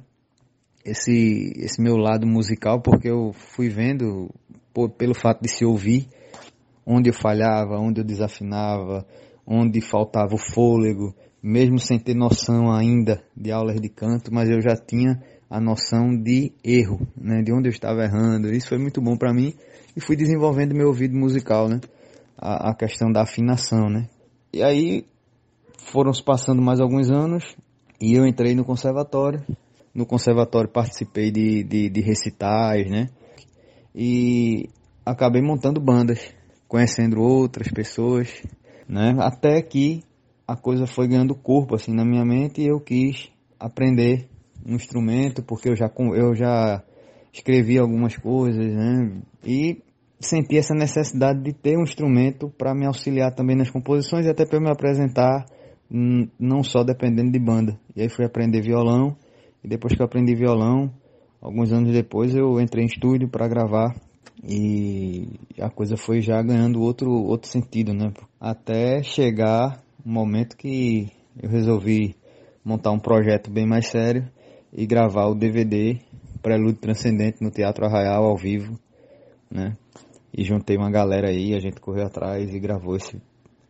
Esse, 0.83 1.53
esse 1.57 1.81
meu 1.81 1.95
lado 1.95 2.27
musical, 2.27 2.81
porque 2.81 3.09
eu 3.09 3.31
fui 3.33 3.69
vendo, 3.69 4.29
por, 4.73 4.89
pelo 4.89 5.13
fato 5.13 5.41
de 5.41 5.47
se 5.47 5.63
ouvir, 5.63 6.07
onde 6.85 7.09
eu 7.09 7.13
falhava, 7.13 7.79
onde 7.79 8.01
eu 8.01 8.05
desafinava, 8.05 9.05
onde 9.45 9.79
faltava 9.79 10.33
o 10.33 10.37
fôlego, 10.37 11.13
mesmo 11.41 11.79
sem 11.79 11.99
ter 11.99 12.15
noção 12.15 12.71
ainda 12.71 13.23
de 13.35 13.51
aulas 13.51 13.79
de 13.79 13.89
canto, 13.89 14.33
mas 14.33 14.49
eu 14.49 14.61
já 14.61 14.75
tinha 14.75 15.21
a 15.49 15.59
noção 15.59 16.15
de 16.15 16.51
erro, 16.63 17.07
né? 17.17 17.41
De 17.41 17.51
onde 17.51 17.67
eu 17.67 17.71
estava 17.71 18.03
errando. 18.03 18.53
Isso 18.53 18.69
foi 18.69 18.77
muito 18.77 19.01
bom 19.01 19.17
para 19.17 19.33
mim 19.33 19.53
e 19.95 20.01
fui 20.01 20.15
desenvolvendo 20.15 20.75
meu 20.75 20.87
ouvido 20.87 21.17
musical, 21.17 21.67
né? 21.67 21.79
A, 22.37 22.71
a 22.71 22.75
questão 22.75 23.11
da 23.11 23.21
afinação, 23.21 23.89
né? 23.89 24.07
E 24.53 24.61
aí 24.61 25.05
foram 25.77 26.13
se 26.13 26.23
passando 26.23 26.61
mais 26.61 26.79
alguns 26.79 27.09
anos, 27.09 27.55
e 27.99 28.13
eu 28.13 28.25
entrei 28.25 28.55
no 28.55 28.63
conservatório. 28.63 29.43
No 29.93 30.05
conservatório 30.05 30.69
participei 30.69 31.31
de, 31.31 31.63
de, 31.63 31.89
de 31.89 32.01
recitais, 32.01 32.89
né? 32.89 33.09
E 33.93 34.69
acabei 35.05 35.41
montando 35.41 35.81
bandas, 35.81 36.33
conhecendo 36.67 37.19
outras 37.19 37.67
pessoas, 37.69 38.43
né? 38.87 39.15
Até 39.19 39.61
que 39.61 40.03
a 40.49 40.55
coisa 40.55 40.87
foi 40.87 41.07
ganhando 41.07 41.35
corpo 41.35 41.75
assim 41.75 41.93
na 41.93 42.03
minha 42.03 42.25
mente 42.25 42.59
e 42.59 42.67
eu 42.67 42.79
quis 42.79 43.29
aprender 43.59 44.27
um 44.65 44.73
instrumento 44.73 45.43
porque 45.43 45.69
eu 45.69 45.75
já 45.75 45.91
eu 46.15 46.33
já 46.33 46.83
escrevi 47.31 47.77
algumas 47.77 48.17
coisas, 48.17 48.65
né? 48.65 49.21
E 49.45 49.83
senti 50.19 50.57
essa 50.57 50.73
necessidade 50.73 51.43
de 51.43 51.53
ter 51.53 51.77
um 51.77 51.83
instrumento 51.83 52.49
para 52.57 52.73
me 52.73 52.87
auxiliar 52.87 53.31
também 53.35 53.55
nas 53.55 53.69
composições 53.69 54.25
e 54.25 54.29
até 54.29 54.43
para 54.43 54.59
me 54.59 54.71
apresentar 54.71 55.45
não 56.39 56.63
só 56.63 56.83
dependendo 56.83 57.31
de 57.31 57.39
banda. 57.39 57.79
E 57.95 58.01
aí 58.01 58.09
fui 58.09 58.25
aprender 58.25 58.61
violão, 58.61 59.15
e 59.63 59.67
depois 59.67 59.95
que 59.95 60.01
eu 60.01 60.05
aprendi 60.05 60.33
violão, 60.33 60.91
alguns 61.39 61.71
anos 61.71 61.91
depois 61.91 62.33
eu 62.35 62.59
entrei 62.59 62.83
em 62.83 62.87
estúdio 62.87 63.29
para 63.29 63.47
gravar 63.47 63.95
e 64.43 65.27
a 65.59 65.69
coisa 65.69 65.95
foi 65.95 66.21
já 66.21 66.41
ganhando 66.41 66.81
outro 66.81 67.11
outro 67.11 67.47
sentido, 67.47 67.93
né? 67.93 68.11
Até 68.39 69.03
chegar 69.03 69.79
um 70.05 70.11
momento 70.11 70.55
que 70.55 71.11
eu 71.41 71.49
resolvi 71.49 72.15
montar 72.63 72.91
um 72.91 72.99
projeto 72.99 73.49
bem 73.49 73.65
mais 73.65 73.87
sério 73.87 74.29
e 74.71 74.85
gravar 74.85 75.27
o 75.27 75.35
DVD 75.35 75.99
Prelúdio 76.41 76.79
Transcendente 76.79 77.41
no 77.41 77.51
Teatro 77.51 77.85
Arraial 77.85 78.25
ao 78.25 78.37
vivo, 78.37 78.79
né? 79.49 79.73
E 80.33 80.43
juntei 80.43 80.77
uma 80.77 80.91
galera 80.91 81.29
aí, 81.29 81.53
a 81.53 81.59
gente 81.59 81.81
correu 81.81 82.05
atrás 82.05 82.53
e 82.53 82.59
gravou 82.59 82.95
esse 82.95 83.21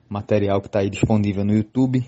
material 0.09 0.59
que 0.59 0.67
está 0.67 0.79
aí 0.79 0.89
disponível 0.89 1.45
no 1.45 1.53
YouTube, 1.53 2.05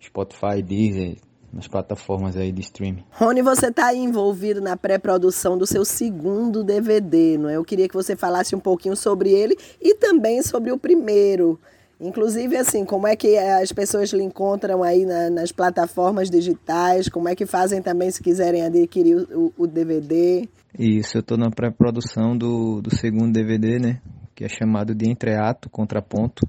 Spotify, 0.00 0.62
Deezer, 0.62 1.16
nas 1.52 1.68
plataformas 1.68 2.36
aí 2.36 2.50
de 2.50 2.62
streaming. 2.62 3.04
Rony, 3.10 3.42
você 3.42 3.66
está 3.66 3.94
envolvido 3.94 4.60
na 4.60 4.76
pré-produção 4.76 5.58
do 5.58 5.66
seu 5.66 5.84
segundo 5.84 6.64
DVD, 6.64 7.36
não 7.36 7.48
é? 7.50 7.56
Eu 7.56 7.64
queria 7.64 7.86
que 7.86 7.94
você 7.94 8.16
falasse 8.16 8.56
um 8.56 8.60
pouquinho 8.60 8.96
sobre 8.96 9.30
ele 9.30 9.56
e 9.80 9.94
também 9.94 10.42
sobre 10.42 10.72
o 10.72 10.78
primeiro. 10.78 11.60
Inclusive, 12.02 12.56
assim, 12.56 12.84
como 12.84 13.06
é 13.06 13.14
que 13.14 13.38
as 13.38 13.70
pessoas 13.70 14.12
lhe 14.12 14.24
encontram 14.24 14.82
aí 14.82 15.06
na, 15.06 15.30
nas 15.30 15.52
plataformas 15.52 16.28
digitais? 16.28 17.08
Como 17.08 17.28
é 17.28 17.36
que 17.36 17.46
fazem 17.46 17.80
também 17.80 18.10
se 18.10 18.20
quiserem 18.20 18.62
adquirir 18.62 19.18
o, 19.30 19.54
o 19.56 19.66
DVD? 19.68 20.48
Isso, 20.76 21.16
eu 21.16 21.20
estou 21.20 21.38
na 21.38 21.48
pré-produção 21.48 22.36
do, 22.36 22.82
do 22.82 22.92
segundo 22.92 23.32
DVD, 23.32 23.78
né? 23.78 24.00
Que 24.34 24.44
é 24.44 24.48
chamado 24.48 24.96
de 24.96 25.08
Entreato, 25.08 25.70
Contraponto. 25.70 26.44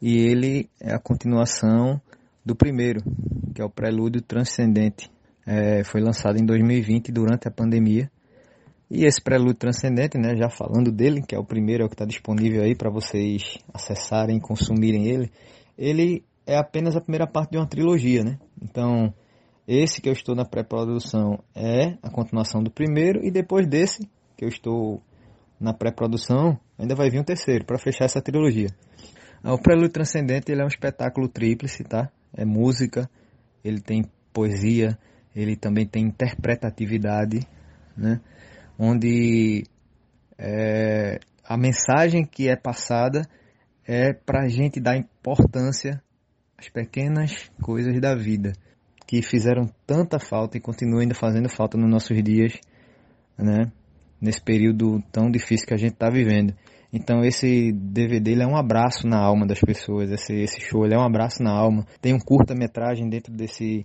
E 0.00 0.16
ele 0.16 0.70
é 0.80 0.94
a 0.94 0.98
continuação 1.00 2.00
do 2.46 2.54
primeiro, 2.54 3.00
que 3.52 3.60
é 3.60 3.64
o 3.64 3.70
Prelúdio 3.70 4.22
Transcendente. 4.22 5.10
É, 5.44 5.82
foi 5.82 6.00
lançado 6.02 6.38
em 6.38 6.46
2020, 6.46 7.10
durante 7.10 7.48
a 7.48 7.50
pandemia. 7.50 8.08
E 8.96 9.06
esse 9.06 9.20
Prelúdio 9.20 9.56
Transcendente, 9.56 10.16
né, 10.16 10.36
já 10.36 10.48
falando 10.48 10.92
dele, 10.92 11.20
que 11.20 11.34
é 11.34 11.38
o 11.38 11.44
primeiro, 11.44 11.82
é 11.82 11.86
o 11.86 11.88
que 11.88 11.96
está 11.96 12.04
disponível 12.04 12.62
aí 12.62 12.76
para 12.76 12.88
vocês 12.88 13.58
acessarem 13.74 14.36
e 14.36 14.40
consumirem 14.40 15.08
ele, 15.08 15.32
ele 15.76 16.24
é 16.46 16.56
apenas 16.56 16.94
a 16.94 17.00
primeira 17.00 17.26
parte 17.26 17.50
de 17.50 17.58
uma 17.58 17.66
trilogia, 17.66 18.22
né? 18.22 18.38
Então, 18.62 19.12
esse 19.66 20.00
que 20.00 20.08
eu 20.08 20.12
estou 20.12 20.36
na 20.36 20.44
pré-produção 20.44 21.40
é 21.56 21.96
a 22.04 22.08
continuação 22.08 22.62
do 22.62 22.70
primeiro, 22.70 23.18
e 23.26 23.32
depois 23.32 23.66
desse, 23.66 24.08
que 24.36 24.44
eu 24.44 24.48
estou 24.48 25.02
na 25.58 25.74
pré-produção, 25.74 26.56
ainda 26.78 26.94
vai 26.94 27.10
vir 27.10 27.18
um 27.18 27.24
terceiro, 27.24 27.64
para 27.64 27.78
fechar 27.78 28.04
essa 28.04 28.22
trilogia. 28.22 28.68
O 29.42 29.58
Prelúdio 29.58 29.90
Transcendente 29.90 30.52
ele 30.52 30.60
é 30.60 30.64
um 30.64 30.68
espetáculo 30.68 31.28
tríplice, 31.28 31.82
tá? 31.82 32.12
É 32.32 32.44
música, 32.44 33.10
ele 33.64 33.80
tem 33.80 34.04
poesia, 34.32 34.96
ele 35.34 35.56
também 35.56 35.84
tem 35.84 36.04
interpretatividade, 36.04 37.40
né? 37.96 38.20
Onde 38.78 39.64
é, 40.38 41.18
a 41.44 41.56
mensagem 41.56 42.24
que 42.24 42.48
é 42.48 42.56
passada 42.56 43.22
é 43.86 44.12
para 44.12 44.44
a 44.44 44.48
gente 44.48 44.80
dar 44.80 44.96
importância 44.96 46.02
às 46.56 46.68
pequenas 46.68 47.50
coisas 47.62 48.00
da 48.00 48.14
vida 48.14 48.52
que 49.06 49.22
fizeram 49.22 49.68
tanta 49.86 50.18
falta 50.18 50.56
e 50.56 50.60
continuam 50.60 51.00
ainda 51.00 51.14
fazendo 51.14 51.48
falta 51.48 51.76
nos 51.76 51.90
nossos 51.90 52.22
dias, 52.22 52.58
né? 53.38 53.70
Nesse 54.20 54.40
período 54.42 55.02
tão 55.12 55.30
difícil 55.30 55.66
que 55.66 55.74
a 55.74 55.76
gente 55.76 55.92
está 55.92 56.08
vivendo. 56.08 56.54
Então 56.92 57.22
esse 57.22 57.72
DVD 57.72 58.40
é 58.40 58.46
um 58.46 58.56
abraço 58.56 59.06
na 59.06 59.18
alma 59.18 59.46
das 59.46 59.60
pessoas, 59.60 60.10
esse, 60.10 60.32
esse 60.32 60.60
show 60.60 60.86
é 60.86 60.96
um 60.96 61.04
abraço 61.04 61.42
na 61.42 61.50
alma. 61.50 61.84
Tem 62.00 62.14
um 62.14 62.18
curta-metragem 62.18 63.08
dentro 63.08 63.32
desse, 63.32 63.84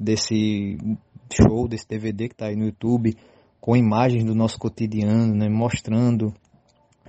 desse 0.00 0.76
show, 1.30 1.68
desse 1.68 1.86
DVD 1.86 2.28
que 2.28 2.34
está 2.34 2.46
aí 2.46 2.56
no 2.56 2.64
YouTube, 2.64 3.14
com 3.66 3.76
imagens 3.76 4.22
do 4.22 4.32
nosso 4.32 4.60
cotidiano, 4.60 5.34
né, 5.34 5.48
mostrando 5.48 6.32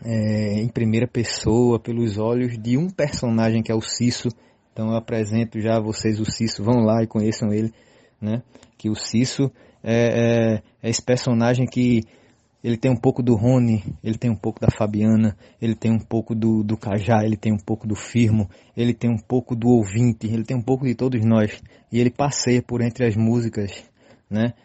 é, 0.04 0.60
em 0.60 0.68
primeira 0.68 1.08
pessoa, 1.08 1.80
pelos 1.80 2.18
olhos 2.18 2.58
de 2.58 2.76
um 2.76 2.90
personagem 2.90 3.62
que 3.62 3.72
é 3.72 3.76
o 3.76 3.82
Cisso, 3.82 4.30
então 4.74 4.90
eu 4.90 4.96
apresento 4.96 5.62
já 5.62 5.78
a 5.78 5.80
vocês 5.80 6.20
o 6.20 6.26
Cisso, 6.26 6.64
vão 6.64 6.84
lá 6.84 7.04
e 7.04 7.08
conheçam 7.08 7.54
ele, 7.54 7.72
né? 8.20 8.42
Que 8.76 8.90
o 8.90 8.96
Cisso 8.96 9.52
é, 9.84 9.94
é, 9.94 10.62
é 10.82 10.90
esse 10.90 11.02
personagem 11.04 11.68
que 11.68 12.02
ele 12.64 12.76
tem 12.76 12.90
um 12.90 13.00
pouco 13.00 13.22
do 13.22 13.36
Rony, 13.36 13.84
ele 14.04 14.18
tem 14.18 14.32
um 14.32 14.36
pouco 14.36 14.60
da 14.60 14.72
Fabiana, 14.76 15.38
ele 15.62 15.76
tem 15.76 15.92
um 15.92 16.00
pouco 16.00 16.34
do, 16.34 16.64
do 16.64 16.76
Cajá, 16.76 17.24
ele 17.24 17.38
tem 17.38 17.54
um 17.54 17.64
pouco 17.64 17.88
do 17.88 17.96
Firmo, 17.96 18.50
ele 18.76 18.96
tem 18.96 19.12
um 19.12 19.20
pouco 19.20 19.56
do 19.56 19.68
ouvinte, 19.68 20.26
ele 20.26 20.44
tem 20.44 20.58
um 20.58 20.64
pouco 20.64 20.88
de 20.88 20.96
todos 20.96 21.24
nós. 21.24 21.62
E 21.92 22.00
ele 22.00 22.10
passeia 22.10 22.64
por 22.64 22.82
entre 22.82 23.06
as 23.06 23.16
músicas, 23.16 23.84
né? 24.28 24.56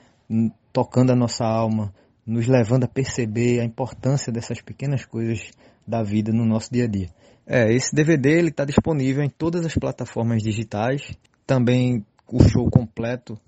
Tocando 0.72 1.12
a 1.12 1.16
nossa 1.16 1.44
alma, 1.44 1.92
nos 2.26 2.46
levando 2.46 2.84
a 2.84 2.88
perceber 2.88 3.60
a 3.60 3.64
importância 3.64 4.32
dessas 4.32 4.60
pequenas 4.60 5.04
coisas 5.04 5.50
da 5.86 6.02
vida 6.02 6.32
no 6.32 6.44
nosso 6.44 6.72
dia 6.72 6.84
a 6.84 6.88
dia. 6.88 7.08
É, 7.46 7.72
esse 7.72 7.94
DVD 7.94 8.38
ele 8.38 8.48
está 8.48 8.64
disponível 8.64 9.22
em 9.22 9.28
todas 9.28 9.66
as 9.66 9.74
plataformas 9.74 10.42
digitais, 10.42 11.16
também 11.46 12.04
o 12.28 12.42
show 12.48 12.70
completo 12.70 13.38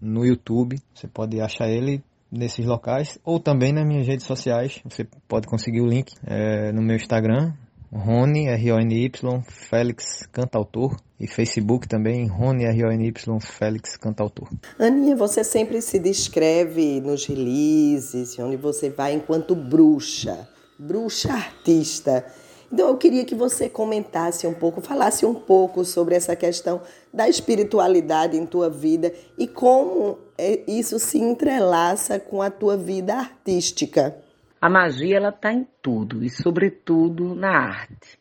no 0.00 0.24
YouTube. 0.24 0.78
Você 0.94 1.06
pode 1.06 1.40
achar 1.40 1.68
ele 1.68 2.02
nesses 2.30 2.66
locais 2.66 3.18
ou 3.24 3.38
também 3.38 3.72
nas 3.72 3.86
minhas 3.86 4.06
redes 4.06 4.26
sociais. 4.26 4.80
Você 4.84 5.06
pode 5.28 5.46
conseguir 5.46 5.80
o 5.80 5.86
link 5.86 6.12
é, 6.26 6.72
no 6.72 6.82
meu 6.82 6.96
Instagram, 6.96 7.54
Rony, 7.94 8.48
R-O-N-Y, 8.48 9.42
Félix 9.46 10.26
Cantautor. 10.32 10.96
E 11.20 11.28
Facebook 11.28 11.86
também, 11.86 12.26
Rony, 12.26 12.64
R-O-N-Y, 12.64 13.40
Félix 13.40 13.96
Cantautor. 13.96 14.48
Aninha, 14.78 15.14
você 15.14 15.44
sempre 15.44 15.80
se 15.80 15.98
descreve 16.00 17.00
nos 17.00 17.24
releases, 17.24 18.36
onde 18.40 18.56
você 18.56 18.90
vai 18.90 19.14
enquanto 19.14 19.54
bruxa, 19.54 20.48
bruxa 20.76 21.32
artista. 21.32 22.26
Então 22.70 22.88
eu 22.88 22.96
queria 22.96 23.24
que 23.24 23.34
você 23.34 23.68
comentasse 23.68 24.44
um 24.48 24.52
pouco, 24.52 24.80
falasse 24.80 25.24
um 25.24 25.32
pouco 25.32 25.84
sobre 25.84 26.16
essa 26.16 26.34
questão 26.34 26.82
da 27.12 27.28
espiritualidade 27.28 28.36
em 28.36 28.44
tua 28.44 28.68
vida 28.68 29.14
e 29.38 29.46
como 29.46 30.18
é, 30.36 30.60
isso 30.66 30.98
se 30.98 31.18
entrelaça 31.18 32.18
com 32.18 32.42
a 32.42 32.50
tua 32.50 32.76
vida 32.76 33.14
artística. 33.14 34.23
A 34.64 34.70
magia 34.70 35.18
ela 35.18 35.28
está 35.28 35.52
em 35.52 35.68
tudo 35.82 36.24
e 36.24 36.30
sobretudo 36.30 37.34
na 37.34 37.50
arte. 37.50 38.18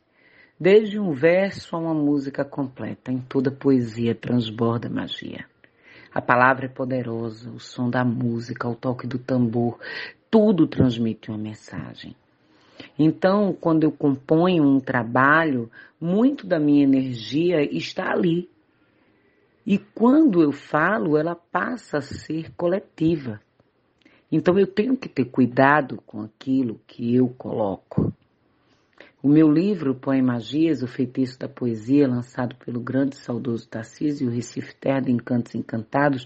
Desde 0.59 0.99
um 0.99 1.13
verso 1.13 1.73
a 1.73 1.79
uma 1.79 1.93
música 1.93 2.43
completa, 2.43 3.13
em 3.13 3.19
toda 3.19 3.49
poesia 3.49 4.13
transborda 4.13 4.89
magia. 4.89 5.45
A 6.13 6.21
palavra 6.21 6.65
é 6.65 6.67
poderosa, 6.67 7.49
o 7.49 7.61
som 7.61 7.89
da 7.89 8.03
música, 8.03 8.67
o 8.67 8.75
toque 8.75 9.07
do 9.07 9.17
tambor, 9.17 9.79
tudo 10.29 10.67
transmite 10.67 11.31
uma 11.31 11.37
mensagem. 11.37 12.13
Então, 12.99 13.53
quando 13.53 13.85
eu 13.85 13.91
componho 13.93 14.65
um 14.65 14.81
trabalho, 14.81 15.71
muito 15.97 16.45
da 16.45 16.59
minha 16.59 16.83
energia 16.83 17.63
está 17.63 18.11
ali. 18.11 18.49
E 19.65 19.77
quando 19.77 20.43
eu 20.43 20.51
falo, 20.51 21.17
ela 21.17 21.35
passa 21.35 21.99
a 21.99 22.01
ser 22.01 22.51
coletiva. 22.57 23.39
Então 24.35 24.57
eu 24.57 24.65
tenho 24.65 24.97
que 24.97 25.07
ter 25.07 25.25
cuidado 25.25 26.01
com 26.07 26.21
aquilo 26.21 26.81
que 26.87 27.13
eu 27.15 27.29
coloco. 27.37 28.11
O 29.21 29.29
meu 29.29 29.47
livro, 29.47 29.93
Poemagias, 29.93 30.81
o 30.81 30.87
feitiço 30.87 31.37
da 31.37 31.47
poesia, 31.47 32.07
lançado 32.07 32.55
pelo 32.55 32.79
grande 32.79 33.15
e 33.15 33.19
saudoso 33.19 33.69
Tarcísio 33.69 34.25
e 34.25 34.27
o 34.27 34.33
Recife 34.33 34.73
Terra 34.75 35.01
de 35.01 35.11
Encantos 35.11 35.53
Encantados, 35.53 36.25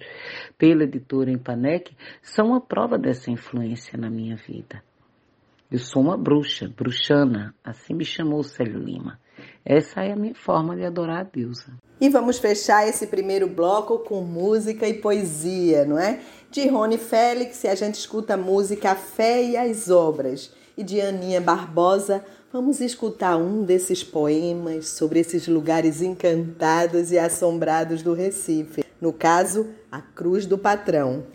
pela 0.58 0.86
editora 0.86 1.30
Empanec, 1.30 1.94
são 2.22 2.56
a 2.56 2.62
prova 2.62 2.98
dessa 2.98 3.30
influência 3.30 4.00
na 4.00 4.10
minha 4.10 4.38
vida. 4.38 4.82
Eu 5.70 5.80
sou 5.80 6.02
uma 6.02 6.18
bruxa, 6.18 6.70
bruxana, 6.70 7.54
assim 7.62 7.94
me 7.94 8.06
chamou 8.06 8.42
Célio 8.42 8.80
Lima. 8.80 9.20
Essa 9.66 10.02
é 10.02 10.14
a 10.14 10.16
minha 10.16 10.34
forma 10.34 10.78
de 10.78 10.86
adorar 10.86 11.20
a 11.20 11.24
deusa. 11.24 11.78
E 12.00 12.10
vamos 12.10 12.40
fechar 12.40 12.88
esse 12.88 13.08
primeiro 13.08 13.48
bloco 13.48 14.00
com 14.00 14.22
música 14.22 14.88
e 14.88 14.94
poesia, 14.94 15.84
não 15.84 16.00
é? 16.00 16.22
De 16.58 16.68
Rony 16.70 16.98
Félix, 16.98 17.64
a 17.66 17.76
gente 17.76 18.00
escuta 18.00 18.34
a 18.34 18.36
música 18.36 18.94
A 18.94 18.96
Fé 18.96 19.44
e 19.44 19.56
as 19.56 19.92
Obras. 19.92 20.52
E 20.76 20.84
de 20.84 21.00
Aninha 21.00 21.40
Barbosa, 21.40 22.26
vamos 22.52 22.82
escutar 22.82 23.38
um 23.38 23.62
desses 23.62 24.04
poemas 24.04 24.88
sobre 24.88 25.20
esses 25.20 25.48
lugares 25.48 26.02
encantados 26.02 27.12
e 27.12 27.20
assombrados 27.20 28.02
do 28.02 28.12
Recife. 28.12 28.84
No 29.00 29.14
caso, 29.14 29.68
a 29.92 30.02
Cruz 30.02 30.48
do 30.48 30.58
Patrão. 30.58 31.26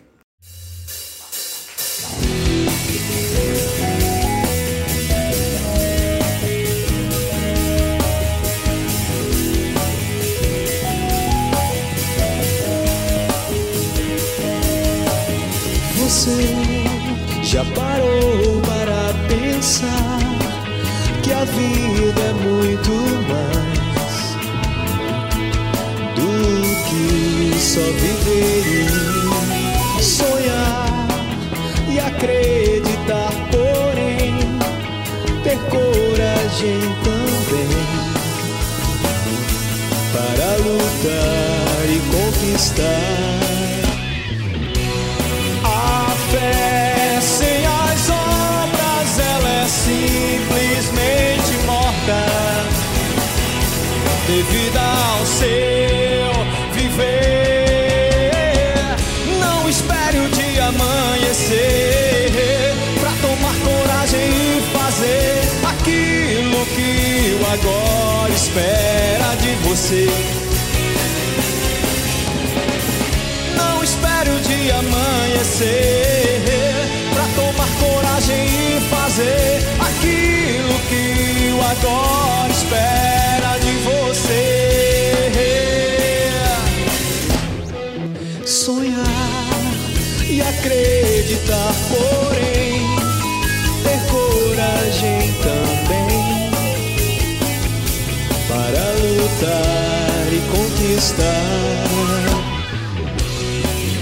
Lutar 99.23 100.27
e 100.31 100.41
conquistar. 100.51 101.23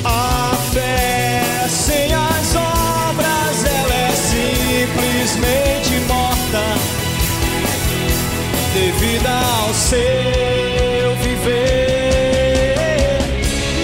A 0.03 0.55
fé 0.73 1.67
sem 1.69 2.11
as 2.11 2.55
obras, 2.55 3.65
ela 3.65 3.93
é 3.93 4.11
simplesmente 4.15 5.99
morta 6.07 6.63
devido 8.73 9.27
ao 9.27 9.73
seu 9.73 11.15
viver. 11.21 12.75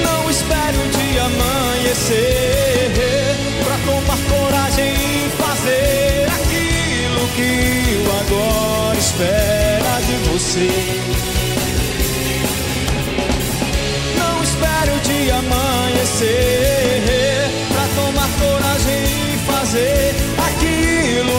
Não 0.03 0.29
espere 0.29 0.77
o 0.77 0.89
dia 0.97 1.23
amanhecer 1.23 2.91
pra 3.63 3.77
tomar 3.85 4.17
coragem 4.27 4.93
e 4.93 5.29
fazer 5.37 6.27
aquilo 6.39 7.27
que 7.35 7.51
o 8.01 8.09
agora 8.21 8.97
espera 8.97 10.01
de 10.01 10.15
você. 10.29 10.96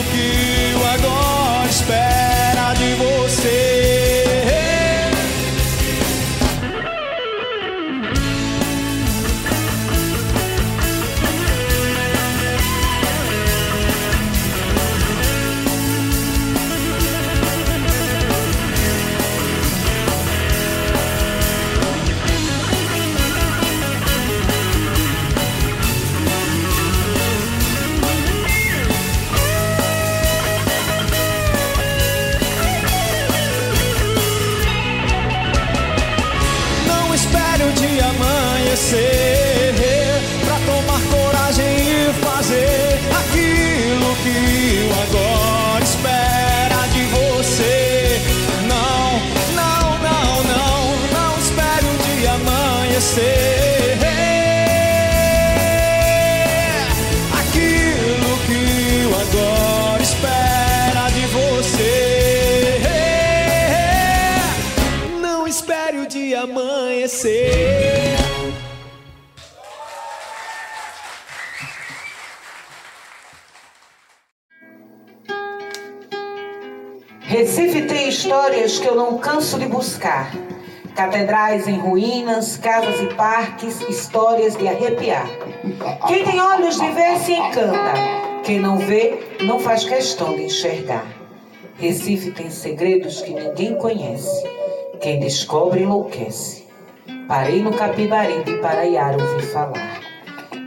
Aquilo 0.09 0.48
Aquilo 57.41 58.39
que 58.47 58.63
o 59.07 59.13
agora 59.21 60.03
espera 60.03 61.05
de 61.11 61.27
você. 61.27 62.81
Não 65.21 65.47
espere 65.47 65.99
o 65.99 66.07
dia 66.07 66.43
amanhecer. 66.43 68.09
Recife 77.29 77.83
tem 77.83 78.09
histórias 78.09 78.79
que 78.79 78.89
eu 78.89 78.95
não 78.95 79.19
canso 79.19 79.59
de 79.59 79.67
buscar. 79.67 80.33
Catedrais 80.99 81.69
em 81.69 81.79
ruínas, 81.79 82.57
casas 82.57 83.01
e 83.01 83.07
parques, 83.15 83.81
histórias 83.83 84.57
de 84.57 84.67
arrepiar. 84.67 85.29
Quem 86.09 86.25
tem 86.25 86.41
olhos 86.41 86.75
de 86.75 86.91
ver 86.91 87.17
se 87.19 87.35
encanta. 87.35 87.93
Quem 88.43 88.59
não 88.59 88.79
vê, 88.79 89.37
não 89.45 89.61
faz 89.61 89.85
questão 89.85 90.35
de 90.35 90.47
enxergar. 90.47 91.07
Recife 91.77 92.33
tem 92.33 92.51
segredos 92.51 93.23
que 93.23 93.33
ninguém 93.33 93.77
conhece. 93.77 94.45
Quem 95.01 95.21
descobre 95.21 95.85
enlouquece. 95.85 96.67
Parei 97.29 97.63
no 97.63 97.73
Capibari 97.75 98.43
de 98.43 98.57
Paraiara 98.57 99.23
ouvir 99.23 99.47
falar. 99.53 100.01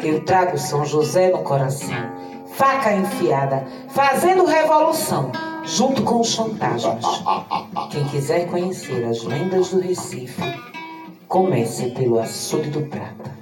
Eu 0.02 0.24
trago 0.24 0.58
São 0.58 0.86
José 0.86 1.30
no 1.30 1.40
coração, 1.40 2.10
faca 2.56 2.94
enfiada, 2.94 3.68
fazendo 3.90 4.46
revolução, 4.46 5.30
junto 5.66 6.04
com 6.04 6.22
os 6.22 6.36
fantasmas. 6.36 7.06
Quem 7.92 8.08
quiser 8.10 8.48
conhecer 8.50 9.04
as 9.06 9.24
lendas 9.24 9.70
do 9.70 9.80
Recife, 9.80 10.42
comece 11.28 11.92
pelo 11.92 12.20
Açude 12.20 12.70
do 12.70 12.82
Prata. 12.88 13.41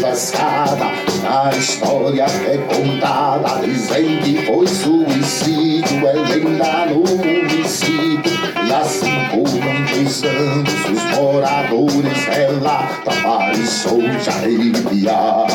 Da 0.00 0.10
escada, 0.10 0.86
a 1.24 1.50
história 1.56 2.24
é 2.24 2.58
contada, 2.58 3.60
dizem 3.62 4.18
que 4.18 4.44
foi 4.44 4.66
suicídio, 4.66 6.06
é 6.06 6.12
lenda 6.12 6.86
no 6.86 7.00
município. 7.00 8.32
E 8.66 8.72
assim 8.72 9.24
por 9.30 9.48
muitos 9.48 10.24
anos 10.24 10.74
os 10.84 11.16
moradores 11.16 12.24
relatam 12.26 13.14
aparições 13.18 14.24
de 14.24 14.30
arrepiar. 14.30 15.46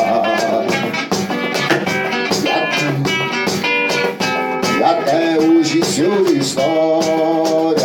E 4.78 4.82
até 4.82 5.38
hoje 5.38 5.84
se 5.84 6.02
ouve 6.02 6.38
história 6.38 7.81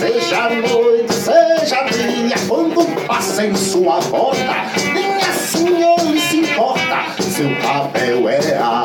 seja 0.00 0.48
noite, 0.48 1.12
seja 1.12 1.82
dia, 1.82 2.34
quando 2.48 2.86
passa 3.06 3.44
em 3.44 3.54
sua 3.54 3.98
porta, 3.98 4.54
nem 4.94 5.16
assim 5.16 5.68
ele 5.68 6.18
se 6.18 6.38
importa, 6.38 7.20
seu 7.20 7.54
papel 7.56 8.26
é 8.30 8.38
assombrar. 8.38 8.79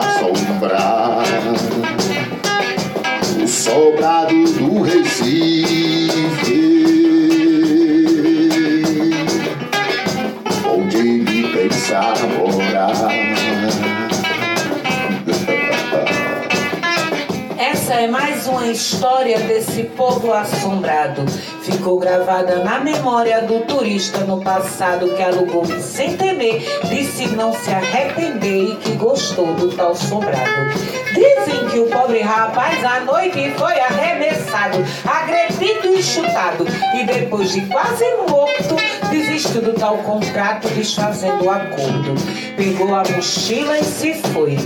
história 18.85 19.39
desse 19.39 19.81
povo 19.81 20.31
assombrado 20.31 21.25
ficou 21.63 21.97
gravada 21.97 22.63
na 22.63 22.79
memória 22.79 23.41
do 23.41 23.61
turista 23.61 24.19
no 24.19 24.39
passado 24.41 25.09
que 25.15 25.23
alugou 25.23 25.65
sem 25.65 26.15
temer, 26.15 26.63
disse 26.87 27.25
não 27.29 27.51
se 27.51 27.71
arrepender 27.71 28.73
e 28.73 28.75
que 28.75 28.91
gostou 28.91 29.55
do 29.55 29.75
tal 29.75 29.93
assombrado. 29.93 30.94
Dizem 31.15 31.69
que 31.69 31.79
o 31.79 31.87
pobre 31.87 32.19
rapaz 32.21 32.83
à 32.83 32.99
noite 32.99 33.49
foi 33.57 33.79
arremessado, 33.79 34.83
agredido 35.05 35.97
e 35.97 36.03
chutado. 36.03 36.67
E 36.93 37.05
depois 37.05 37.53
de 37.53 37.61
quase 37.67 38.03
morto, 38.29 38.75
desistiu 39.09 39.61
do 39.61 39.71
tal 39.71 39.97
contrato, 39.99 40.67
desfazendo 40.69 41.45
o 41.45 41.49
acordo. 41.49 42.15
Pegou 42.57 42.93
a 42.93 43.03
mochila 43.15 43.79
e 43.79 43.83
se 43.83 44.13
foi. 44.33 44.57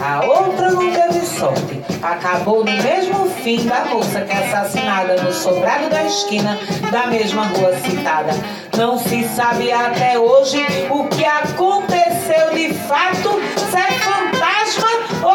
A 0.00 0.24
outra 0.24 0.70
não 0.70 0.90
teve 0.90 1.26
sorte. 1.26 1.82
Acabou 2.02 2.64
no 2.64 2.72
mesmo 2.82 3.28
fim 3.42 3.66
da 3.66 3.84
moça 3.86 4.22
que 4.22 4.32
é 4.32 4.46
assassinada 4.46 5.20
no 5.22 5.32
sobrado 5.32 5.90
da 5.90 6.04
esquina 6.04 6.58
da 6.90 7.08
mesma 7.08 7.46
rua 7.48 7.74
citada. 7.80 8.32
Não 8.76 8.98
se 8.98 9.24
sabe 9.28 9.70
até 9.72 10.18
hoje 10.18 10.64
o 10.88 11.04
que 11.08 11.24
aconteceu 11.24 12.54
de 12.54 12.72
fato, 12.74 13.40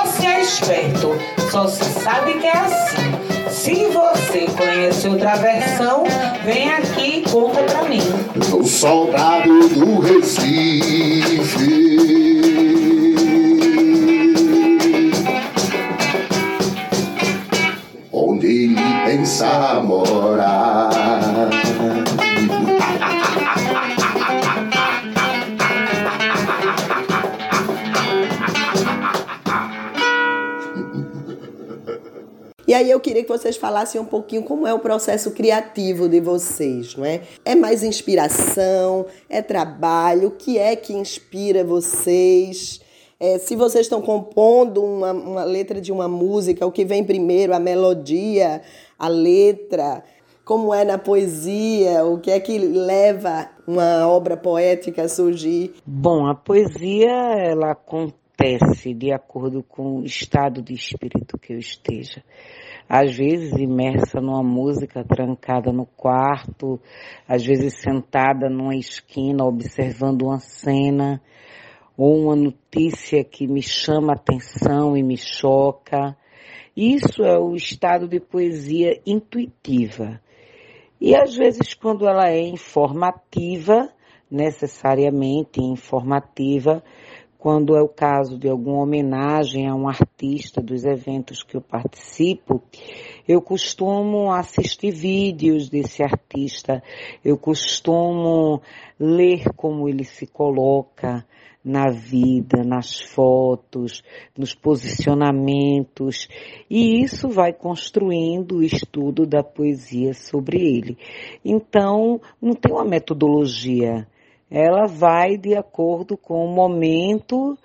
se 0.06 0.26
é 0.26 0.42
esperto. 0.42 1.18
Só 1.52 1.68
se 1.68 1.84
sabe 2.02 2.34
que 2.40 2.48
é 2.48 2.58
assim. 2.58 3.14
Se 3.50 3.86
você 3.88 4.48
conhece 4.58 5.08
outra 5.08 5.36
versão, 5.36 6.04
vem 6.44 6.70
aqui 6.70 7.20
e 7.20 7.22
conta 7.30 7.64
pra 7.64 7.84
mim. 7.84 8.02
No 8.36 8.64
sobrado 8.64 9.70
do 9.70 10.00
Recife. 10.00 11.34
Onde 18.12 18.46
ele 18.46 19.06
pensa 19.06 19.82
morar. 19.82 21.23
E 32.74 32.76
aí 32.76 32.90
eu 32.90 33.00
queria 33.00 33.22
que 33.22 33.30
vocês 33.30 33.56
falassem 33.56 34.02
um 34.02 34.06
pouquinho 34.06 34.42
como 34.42 34.66
é 34.66 34.74
o 34.74 34.80
processo 34.80 35.30
criativo 35.30 36.10
de 36.10 36.20
vocês, 36.20 36.96
não 36.96 37.06
é? 37.06 37.22
É 37.46 37.54
mais 37.54 37.84
inspiração, 37.84 39.06
é 39.30 39.44
trabalho, 39.44 40.30
o 40.30 40.32
que 40.32 40.58
é 40.58 40.76
que 40.76 40.92
inspira 40.92 41.64
vocês? 41.64 42.82
É, 43.20 43.38
se 43.38 43.56
vocês 43.56 43.86
estão 43.86 44.02
compondo 44.02 44.84
uma, 44.84 45.12
uma 45.12 45.44
letra 45.44 45.80
de 45.80 45.92
uma 45.92 46.08
música, 46.08 46.66
o 46.66 46.72
que 46.72 46.84
vem 46.84 47.04
primeiro, 47.04 47.54
a 47.54 47.60
melodia, 47.60 48.64
a 48.98 49.08
letra, 49.08 50.04
como 50.44 50.74
é 50.74 50.84
na 50.84 50.98
poesia, 50.98 52.04
o 52.04 52.20
que 52.20 52.32
é 52.32 52.40
que 52.40 52.58
leva 52.58 53.52
uma 53.68 54.08
obra 54.08 54.36
poética 54.36 55.04
a 55.04 55.08
surgir? 55.08 55.76
Bom, 55.86 56.26
a 56.26 56.34
poesia 56.34 57.12
ela 57.38 57.74
acontece 57.74 58.96
de 58.96 59.12
acordo 59.12 59.62
com 59.62 60.00
o 60.00 60.04
estado 60.04 60.60
de 60.60 60.74
espírito 60.74 61.38
que 61.38 61.54
eu 61.54 61.60
esteja. 61.60 62.24
Às 62.88 63.16
vezes 63.16 63.54
imersa 63.54 64.20
numa 64.20 64.44
música 64.44 65.04
trancada 65.04 65.72
no 65.72 65.86
quarto, 65.86 66.80
às 67.28 67.46
vezes 67.46 67.76
sentada 67.76 68.50
numa 68.50 68.76
esquina 68.76 69.46
observando 69.46 70.24
uma 70.24 70.40
cena 70.40 71.22
ou 71.98 72.24
uma 72.24 72.36
notícia 72.36 73.24
que 73.24 73.48
me 73.48 73.62
chama 73.62 74.14
atenção 74.14 74.98
e 74.98 75.04
me 75.04 75.18
choca. 75.18 76.16
Isso 76.76 77.24
é 77.24 77.38
o 77.38 77.56
estado 77.56 78.08
de 78.08 78.20
poesia 78.20 79.00
intuitiva. 79.06 80.20
E 81.00 81.16
às 81.16 81.36
vezes, 81.36 81.74
quando 81.74 82.08
ela 82.08 82.30
é 82.30 82.42
informativa, 82.42 83.90
necessariamente 84.32 85.62
informativa, 85.62 86.84
quando 87.44 87.76
é 87.76 87.82
o 87.82 87.90
caso 87.90 88.38
de 88.38 88.48
alguma 88.48 88.84
homenagem 88.84 89.68
a 89.68 89.76
um 89.76 89.86
artista 89.86 90.62
dos 90.62 90.86
eventos 90.86 91.44
que 91.44 91.58
eu 91.58 91.62
participo, 91.62 92.64
eu 93.28 93.42
costumo 93.42 94.32
assistir 94.32 94.92
vídeos 94.92 95.68
desse 95.68 96.02
artista, 96.02 96.82
eu 97.22 97.38
costumo 97.38 98.62
ler 98.98 99.44
como 99.58 99.90
ele 99.90 100.06
se 100.06 100.26
coloca 100.26 101.28
na 101.62 101.90
vida, 101.90 102.64
nas 102.64 103.02
fotos, 103.02 104.02
nos 104.38 104.56
posicionamentos, 104.56 106.30
e 106.70 107.04
isso 107.04 107.28
vai 107.28 107.52
construindo 107.52 108.60
o 108.60 108.64
estudo 108.64 109.26
da 109.26 109.44
poesia 109.44 110.14
sobre 110.14 110.60
ele. 110.60 110.98
Então, 111.44 112.22
não 112.42 112.54
tem 112.54 112.72
uma 112.72 112.86
metodologia 112.86 114.08
ela 114.54 114.86
vai 114.86 115.36
de 115.36 115.56
acordo 115.56 116.16
com 116.16 116.46
o 116.46 116.54
momento 116.54 117.58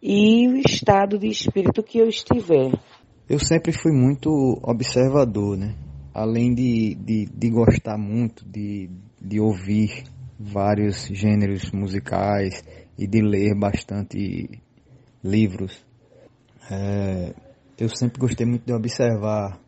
e 0.00 0.46
o 0.46 0.56
estado 0.58 1.18
de 1.18 1.26
espírito 1.26 1.82
que 1.82 1.98
eu 1.98 2.06
estiver. 2.06 2.70
Eu 3.28 3.40
sempre 3.40 3.72
fui 3.72 3.90
muito 3.90 4.30
observador, 4.62 5.58
né? 5.58 5.74
Além 6.14 6.54
de, 6.54 6.94
de, 6.94 7.26
de 7.26 7.50
gostar 7.50 7.98
muito 7.98 8.44
de, 8.48 8.88
de 9.20 9.40
ouvir 9.40 10.04
vários 10.38 11.08
gêneros 11.08 11.72
musicais 11.72 12.62
e 12.96 13.08
de 13.08 13.20
ler 13.20 13.58
bastante 13.58 14.48
livros, 15.24 15.84
é, 16.70 17.34
eu 17.76 17.88
sempre 17.88 18.20
gostei 18.20 18.46
muito 18.46 18.64
de 18.64 18.72
observar 18.72 19.58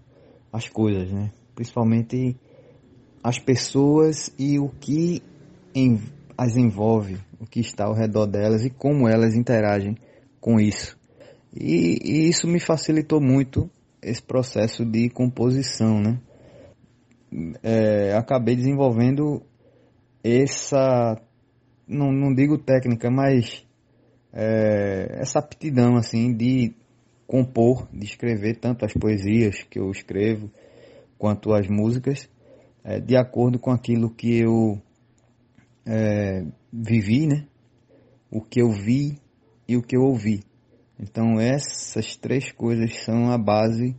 as 0.53 0.69
coisas, 0.69 1.11
né? 1.11 1.33
Principalmente 1.57 2.37
as 3.23 3.41
pessoas 3.41 4.33
e 4.39 4.61
o 4.61 4.69
que 4.69 5.21
em, 5.75 6.01
as 6.39 6.57
envolve, 6.57 7.19
o 7.41 7.45
que 7.45 7.59
está 7.59 7.87
ao 7.87 7.95
redor 7.95 8.27
delas 8.27 8.65
e 8.65 8.71
como 8.71 9.09
elas 9.09 9.35
interagem 9.35 9.97
com 10.41 10.61
isso. 10.61 10.97
E, 11.53 11.99
e 12.05 12.29
isso 12.29 12.47
me 12.47 12.61
facilitou 12.61 13.21
muito 13.21 13.69
esse 14.01 14.23
processo 14.23 14.85
de 14.85 15.11
composição, 15.11 16.01
né? 16.01 16.21
É, 17.61 18.15
acabei 18.15 18.55
desenvolvendo 18.55 19.43
essa, 20.23 21.21
não, 21.87 22.13
não 22.13 22.33
digo 22.33 22.57
técnica, 22.57 23.11
mas 23.11 23.67
é, 24.33 25.19
essa 25.21 25.41
aptidão 25.41 25.97
assim 25.97 26.33
de 26.33 26.73
compor, 27.27 27.89
de 27.93 28.07
escrever 28.07 28.57
tanto 28.59 28.85
as 28.85 28.93
poesias 28.95 29.65
que 29.65 29.81
eu 29.81 29.91
escrevo 29.91 30.49
quanto 31.19 31.53
as 31.53 31.67
músicas, 31.69 32.31
é, 32.85 33.01
de 33.01 33.17
acordo 33.17 33.59
com 33.59 33.73
aquilo 33.73 34.09
que 34.09 34.39
eu 34.39 34.81
é, 35.89 36.45
vivi, 36.71 37.27
né? 37.27 37.47
O 38.31 38.43
que 38.43 38.61
eu 38.61 38.71
vi 38.71 39.19
e 39.67 39.75
o 39.77 39.83
que 39.83 39.97
eu 39.97 40.03
ouvi. 40.03 40.43
Então 41.01 41.41
essas 41.41 42.15
três 42.17 42.53
coisas 42.53 42.95
são 43.05 43.31
a 43.31 43.39
base 43.39 43.97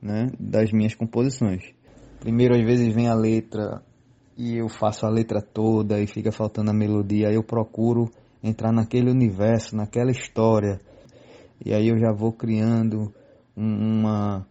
né, 0.00 0.28
das 0.38 0.70
minhas 0.70 0.94
composições. 0.94 1.74
Primeiro 2.20 2.54
às 2.54 2.62
vezes 2.62 2.94
vem 2.94 3.08
a 3.08 3.14
letra 3.14 3.82
e 4.36 4.56
eu 4.56 4.68
faço 4.68 5.04
a 5.04 5.08
letra 5.08 5.42
toda 5.42 6.00
e 6.00 6.06
fica 6.06 6.30
faltando 6.30 6.70
a 6.70 6.74
melodia. 6.74 7.28
Aí 7.28 7.34
eu 7.34 7.42
procuro 7.42 8.08
entrar 8.42 8.72
naquele 8.72 9.10
universo, 9.10 9.74
naquela 9.74 10.12
história. 10.12 10.80
E 11.64 11.74
aí 11.74 11.88
eu 11.88 11.98
já 11.98 12.12
vou 12.12 12.32
criando 12.32 13.12
uma 13.56 14.46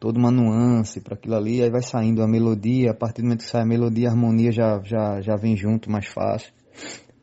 toda 0.00 0.18
uma 0.18 0.30
nuance 0.30 0.98
para 0.98 1.14
aquilo 1.14 1.36
ali, 1.36 1.62
aí 1.62 1.70
vai 1.70 1.82
saindo 1.82 2.22
a 2.22 2.26
melodia, 2.26 2.90
a 2.90 2.94
partir 2.94 3.20
do 3.20 3.24
momento 3.26 3.44
que 3.44 3.50
sai 3.50 3.62
a 3.62 3.66
melodia, 3.66 4.08
a 4.08 4.12
harmonia 4.12 4.50
já, 4.50 4.80
já, 4.82 5.20
já 5.20 5.36
vem 5.36 5.54
junto 5.54 5.90
mais 5.90 6.06
fácil. 6.06 6.50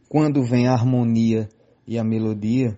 Quando 0.07 0.43
vem 0.43 0.67
a 0.67 0.73
harmonia 0.73 1.49
e 1.87 1.97
a 1.97 2.03
melodia, 2.03 2.77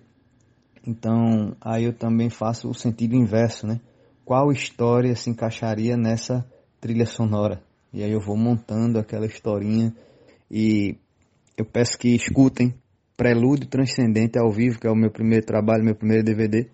então 0.86 1.54
aí 1.60 1.84
eu 1.84 1.92
também 1.92 2.30
faço 2.30 2.68
o 2.68 2.74
sentido 2.74 3.14
inverso, 3.14 3.66
né? 3.66 3.78
Qual 4.24 4.50
história 4.50 5.14
se 5.14 5.28
encaixaria 5.28 5.96
nessa 5.98 6.46
trilha 6.80 7.04
sonora? 7.04 7.62
E 7.92 8.02
aí 8.02 8.10
eu 8.10 8.20
vou 8.20 8.36
montando 8.36 8.98
aquela 8.98 9.26
historinha 9.26 9.94
e 10.50 10.96
eu 11.58 11.64
peço 11.64 11.98
que 11.98 12.08
escutem 12.14 12.74
Prelúdio 13.18 13.68
Transcendente 13.68 14.38
ao 14.38 14.50
vivo, 14.50 14.80
que 14.80 14.86
é 14.86 14.90
o 14.90 14.96
meu 14.96 15.10
primeiro 15.10 15.44
trabalho, 15.44 15.84
meu 15.84 15.94
primeiro 15.94 16.24
DVD. 16.24 16.70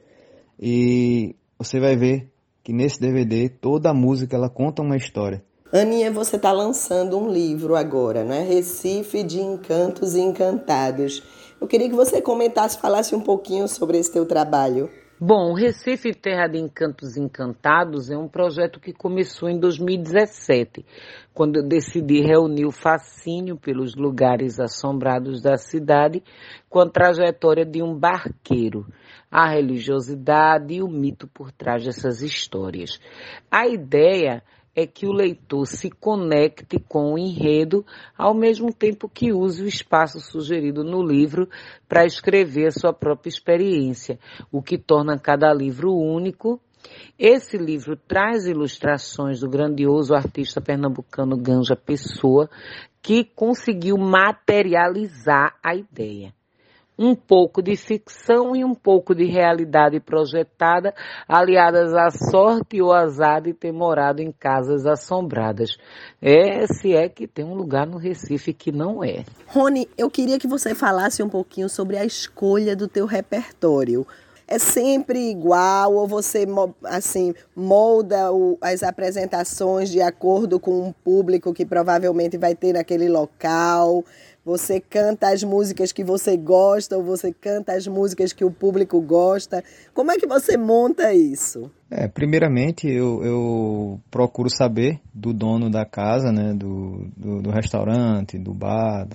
E 0.61 1.35
você 1.59 1.81
vai 1.81 1.97
ver 1.97 2.31
que 2.67 2.73
nesse 2.73 3.01
DVD 3.01 3.49
toda 3.49 3.91
a 3.91 3.95
música 3.95 4.35
ela 4.35 4.51
conta 4.51 4.83
uma 4.83 4.97
história. 4.97 5.41
Aninha, 5.73 6.11
você 6.11 6.35
está 6.35 6.51
lançando 6.51 7.17
um 7.17 7.31
livro 7.31 7.77
agora, 7.77 8.25
né? 8.25 8.43
Recife 8.43 9.23
de 9.23 9.39
Encantos 9.39 10.17
e 10.17 10.21
Encantados. 10.21 11.23
Eu 11.61 11.69
queria 11.69 11.89
que 11.89 11.95
você 11.95 12.21
comentasse, 12.21 12.81
falasse 12.81 13.15
um 13.15 13.21
pouquinho 13.21 13.69
sobre 13.69 13.99
esse 13.99 14.13
teu 14.13 14.27
trabalho. 14.27 14.91
Bom, 15.19 15.55
Recife 15.55 16.13
Terra 16.13 16.49
de 16.49 16.59
Encantos 16.59 17.17
Encantados 17.17 18.11
é 18.11 18.19
um 18.19 18.27
projeto 18.27 18.81
que 18.81 18.93
começou 18.93 19.49
em 19.49 19.61
2017, 19.61 20.85
quando 21.33 21.59
eu 21.59 21.63
decidi 21.63 22.21
reunir 22.21 22.67
o 22.67 22.73
fascínio 22.73 23.57
pelos 23.57 23.95
lugares 23.95 24.59
assombrados 24.59 25.41
da 25.41 25.57
cidade 25.57 26.21
com 26.69 26.81
a 26.81 26.91
trajetória 26.91 27.65
de 27.65 27.81
um 27.81 27.95
barqueiro 27.95 28.85
a 29.37 29.49
religiosidade 29.51 30.73
e 30.73 30.83
o 30.83 30.89
mito 30.89 31.29
por 31.29 31.53
trás 31.53 31.85
dessas 31.85 32.23
histórias. 32.23 32.99
A 33.51 33.67
ideia 33.69 34.43
é 34.75 34.87
que 34.87 35.05
o 35.07 35.13
leitor 35.13 35.67
se 35.67 35.91
conecte 35.91 36.79
com 36.79 37.13
o 37.13 37.19
enredo, 37.19 37.85
ao 38.17 38.33
mesmo 38.33 38.73
tempo 38.73 39.11
que 39.11 39.35
use 39.35 39.63
o 39.63 39.69
espaço 39.69 40.21
sugerido 40.21 40.83
no 40.83 41.03
livro 41.03 41.51
para 41.87 42.07
escrever 42.07 42.69
a 42.69 42.71
sua 42.71 42.95
própria 42.95 43.29
experiência, 43.29 44.19
o 44.51 44.63
que 44.63 44.79
torna 44.79 45.19
cada 45.19 45.53
livro 45.53 45.93
único. 45.93 46.59
Esse 47.19 47.59
livro 47.59 47.95
traz 47.95 48.47
ilustrações 48.47 49.41
do 49.41 49.51
grandioso 49.51 50.15
artista 50.15 50.63
pernambucano 50.63 51.37
Ganja 51.37 51.77
Pessoa, 51.77 52.49
que 53.03 53.23
conseguiu 53.23 53.99
materializar 53.99 55.59
a 55.63 55.77
ideia 55.77 56.33
um 56.99 57.15
pouco 57.15 57.63
de 57.63 57.77
ficção 57.77 58.57
e 58.57 58.65
um 58.65 58.75
pouco 58.75 59.15
de 59.15 59.25
realidade 59.25 60.01
projetada, 60.01 60.95
aliadas 61.29 61.95
à 61.95 62.11
sorte 62.11 62.81
ou 62.81 62.93
azar 62.93 63.43
de 63.43 63.53
ter 63.53 63.73
morado 63.73 64.23
em 64.23 64.33
casas 64.33 64.87
assombradas. 64.87 65.77
É, 66.23 66.67
se 66.67 66.95
é 66.95 67.09
que 67.09 67.27
tem 67.27 67.45
um 67.45 67.55
lugar 67.55 67.87
no 67.87 67.99
Recife 67.99 68.53
que 68.53 68.73
não 68.73 69.05
é. 69.05 69.25
Rony, 69.47 69.89
eu 69.97 70.11
queria 70.11 70.39
que 70.39 70.49
você 70.49 70.75
falasse 70.75 71.23
um 71.23 71.29
pouquinho 71.29 71.69
sobre 71.69 71.97
a 71.99 72.05
escolha 72.05 72.75
do 72.75 72.89
teu 72.89 73.07
repertório. 73.07 74.07
É 74.49 74.61
sempre 74.61 75.29
igual 75.29 75.93
ou 75.95 76.07
você 76.07 76.47
assim 76.85 77.35
molda 77.55 78.29
as 78.61 78.85
apresentações 78.85 79.91
de 79.91 80.01
acordo 80.01 80.61
com 80.61 80.89
o 80.89 80.95
público 80.95 81.53
que 81.53 81.67
provavelmente 81.67 82.39
vai 82.39 82.55
ter 82.55 82.73
naquele 82.73 83.09
local? 83.09 84.05
Você 84.47 84.79
canta 84.79 85.33
as 85.33 85.43
músicas 85.43 85.91
que 85.91 86.05
você 86.05 86.37
gosta 86.37 86.97
ou 86.97 87.03
você 87.03 87.33
canta 87.33 87.73
as 87.73 87.89
músicas 87.89 88.33
que 88.33 88.45
o 88.45 88.51
público 88.51 89.01
gosta? 89.01 89.61
Como 89.93 90.13
é 90.13 90.17
que 90.19 90.27
você 90.29 90.57
monta 90.57 91.13
isso? 91.13 91.69
É, 91.91 92.07
primeiramente 92.07 92.87
eu, 92.87 93.25
eu 93.25 94.01
procuro 94.09 94.49
saber 94.49 95.01
do 95.13 95.33
dono 95.33 95.69
da 95.69 95.85
casa, 95.85 96.31
né, 96.31 96.55
do, 96.55 97.09
do, 97.17 97.43
do 97.43 97.51
restaurante, 97.51 98.39
do 98.39 98.55
bar, 98.55 99.09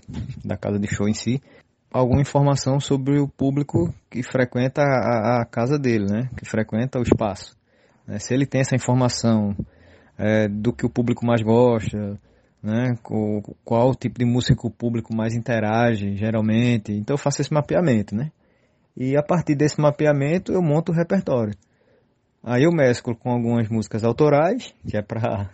da 0.43 0.57
casa 0.57 0.77
de 0.77 0.93
show 0.93 1.07
em 1.07 1.13
si, 1.13 1.41
alguma 1.89 2.19
informação 2.19 2.77
sobre 2.81 3.17
o 3.17 3.25
público 3.25 3.93
que 4.09 4.21
frequenta 4.21 4.81
a, 4.81 5.43
a 5.43 5.45
casa 5.45 5.79
dele, 5.79 6.07
né, 6.11 6.29
que 6.35 6.43
frequenta 6.43 6.99
o 6.99 7.03
espaço. 7.03 7.55
É, 8.05 8.19
se 8.19 8.33
ele 8.33 8.45
tem 8.45 8.59
essa 8.59 8.75
informação 8.75 9.55
é, 10.17 10.49
do 10.49 10.73
que 10.73 10.85
o 10.85 10.89
público 10.89 11.25
mais 11.25 11.41
gosta, 11.41 12.19
né? 12.61 12.95
Qual, 13.01 13.41
qual 13.63 13.95
tipo 13.95 14.19
de 14.19 14.25
música 14.25 14.67
o 14.67 14.71
público 14.71 15.15
mais 15.15 15.33
interage, 15.33 16.15
geralmente. 16.15 16.91
Então 16.91 17.15
eu 17.15 17.17
faço 17.17 17.41
esse 17.41 17.53
mapeamento, 17.53 18.15
né? 18.15 18.31
E 18.95 19.17
a 19.17 19.23
partir 19.23 19.55
desse 19.55 19.79
mapeamento 19.79 20.51
eu 20.51 20.61
monto 20.61 20.91
o 20.91 20.95
repertório. 20.95 21.55
Aí 22.43 22.63
eu 22.63 22.71
mesclo 22.71 23.15
com 23.15 23.31
algumas 23.31 23.69
músicas 23.69 24.03
autorais, 24.03 24.73
que 24.87 24.97
é 24.97 25.01
para 25.01 25.49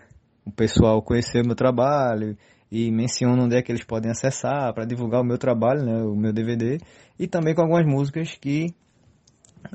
o 0.45 0.51
pessoal 0.51 1.01
conhecer 1.01 1.43
o 1.43 1.45
meu 1.45 1.55
trabalho 1.55 2.37
e 2.71 2.91
menciono 2.91 3.43
onde 3.43 3.57
é 3.57 3.61
que 3.61 3.71
eles 3.71 3.83
podem 3.83 4.11
acessar 4.11 4.73
para 4.73 4.85
divulgar 4.85 5.21
o 5.21 5.25
meu 5.25 5.37
trabalho, 5.37 5.83
né, 5.83 6.03
o 6.03 6.15
meu 6.15 6.33
DVD, 6.33 6.77
e 7.19 7.27
também 7.27 7.53
com 7.53 7.61
algumas 7.61 7.85
músicas 7.85 8.35
que 8.39 8.73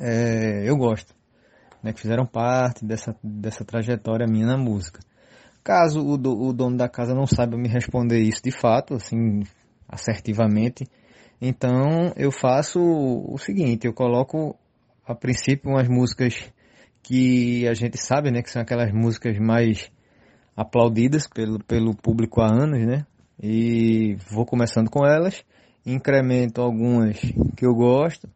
é, 0.00 0.68
eu 0.68 0.76
gosto, 0.76 1.14
né, 1.82 1.92
que 1.92 2.00
fizeram 2.00 2.26
parte 2.26 2.84
dessa, 2.84 3.14
dessa 3.22 3.64
trajetória 3.64 4.26
minha 4.26 4.46
na 4.46 4.56
música. 4.56 5.00
Caso 5.62 6.04
o, 6.04 6.16
do, 6.16 6.32
o 6.32 6.52
dono 6.52 6.76
da 6.76 6.88
casa 6.88 7.14
não 7.14 7.26
saiba 7.26 7.56
me 7.56 7.68
responder 7.68 8.20
isso 8.20 8.42
de 8.42 8.50
fato, 8.50 8.94
assim, 8.94 9.42
assertivamente, 9.88 10.86
então 11.40 12.12
eu 12.16 12.30
faço 12.30 12.80
o 12.80 13.36
seguinte, 13.36 13.86
eu 13.86 13.92
coloco 13.92 14.56
a 15.06 15.14
princípio 15.14 15.70
umas 15.70 15.88
músicas 15.88 16.52
que 17.02 17.66
a 17.66 17.74
gente 17.74 17.98
sabe, 17.98 18.30
né, 18.30 18.42
que 18.42 18.50
são 18.50 18.62
aquelas 18.62 18.92
músicas 18.92 19.36
mais 19.38 19.90
aplaudidas 20.56 21.26
pelo, 21.26 21.58
pelo 21.64 21.96
público 21.96 22.40
há 22.40 22.46
anos, 22.46 22.86
né? 22.86 23.04
E 23.42 24.16
vou 24.30 24.46
começando 24.46 24.88
com 24.88 25.04
elas, 25.04 25.44
incremento 25.84 26.60
algumas 26.60 27.18
que 27.56 27.66
eu 27.66 27.74
gosto, 27.74 28.28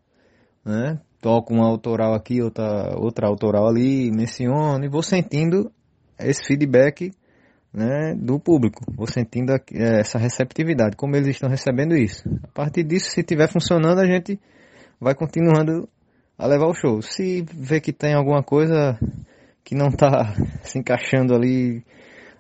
né? 0.65 0.99
Toco 1.21 1.55
uma 1.55 1.67
autoral 1.67 2.13
aqui, 2.13 2.43
outra, 2.43 2.97
outra 2.99 3.29
autoral 3.29 3.69
ali, 3.69 4.11
menciono 4.11 4.85
e 4.85 4.89
vou 4.89 5.03
sentindo 5.03 5.71
esse 6.19 6.45
feedback 6.47 7.13
né, 7.73 8.15
do 8.15 8.41
público. 8.41 8.85
Vou 8.95 9.07
sentindo 9.07 9.53
é, 9.53 10.01
essa 10.01 10.19
receptividade, 10.19 10.97
como 10.97 11.15
eles 11.15 11.29
estão 11.29 11.49
recebendo 11.49 11.95
isso. 11.95 12.23
A 12.43 12.49
partir 12.49 12.83
disso, 12.83 13.11
se 13.11 13.21
estiver 13.21 13.49
funcionando, 13.49 14.01
a 14.01 14.07
gente 14.07 14.41
vai 15.01 15.15
continuando 15.15 15.89
a 16.39 16.47
levar 16.47 16.67
o 16.67 16.75
show. 16.75 17.03
Se 17.03 17.45
vê 17.53 17.81
que 17.81 17.93
tem 17.93 18.15
alguma 18.15 18.43
coisa 18.43 18.99
que 19.63 19.75
não 19.75 19.89
está 19.89 20.35
se 20.63 20.79
encaixando 20.79 21.35
ali, 21.35 21.85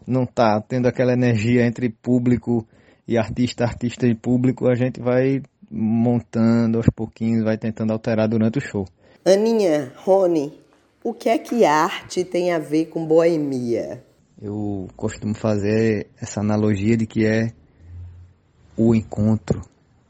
não 0.06 0.22
está 0.24 0.60
tendo 0.60 0.86
aquela 0.86 1.12
energia 1.12 1.66
entre 1.66 1.90
público 1.90 2.66
e 3.06 3.18
artista, 3.18 3.64
artista 3.64 4.06
e 4.06 4.14
público, 4.14 4.68
a 4.68 4.74
gente 4.74 5.00
vai 5.00 5.42
montando 5.70 6.78
aos 6.78 6.86
pouquinhos, 6.94 7.44
vai 7.44 7.58
tentando 7.58 7.92
alterar 7.92 8.28
durante 8.28 8.58
o 8.58 8.60
show. 8.60 8.86
Aninha, 9.24 9.92
Rony, 9.96 10.52
o 11.06 11.14
que 11.14 11.28
é 11.28 11.38
que 11.38 11.64
arte 11.64 12.24
tem 12.24 12.52
a 12.52 12.58
ver 12.58 12.86
com 12.86 13.06
boemia? 13.06 14.04
Eu 14.42 14.88
costumo 14.96 15.36
fazer 15.36 16.08
essa 16.20 16.40
analogia 16.40 16.96
de 16.96 17.06
que 17.06 17.24
é 17.24 17.52
o 18.76 18.92
encontro, 18.92 19.62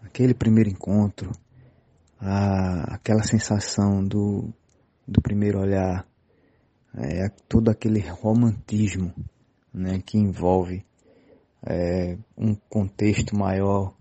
aquele 0.03 0.33
primeiro 0.33 0.71
encontro, 0.71 1.31
a, 2.19 2.95
aquela 2.95 3.23
sensação 3.25 4.03
do, 4.03 4.49
do 5.07 5.21
primeiro 5.21 5.61
olhar, 5.61 6.09
é, 6.97 7.29
todo 7.47 7.69
aquele 7.71 8.01
romantismo 8.01 9.13
né, 9.75 10.01
que 10.03 10.17
envolve 10.17 10.83
é, 11.63 12.17
um 12.39 12.55
contexto 12.71 13.37
maior, 13.37 13.93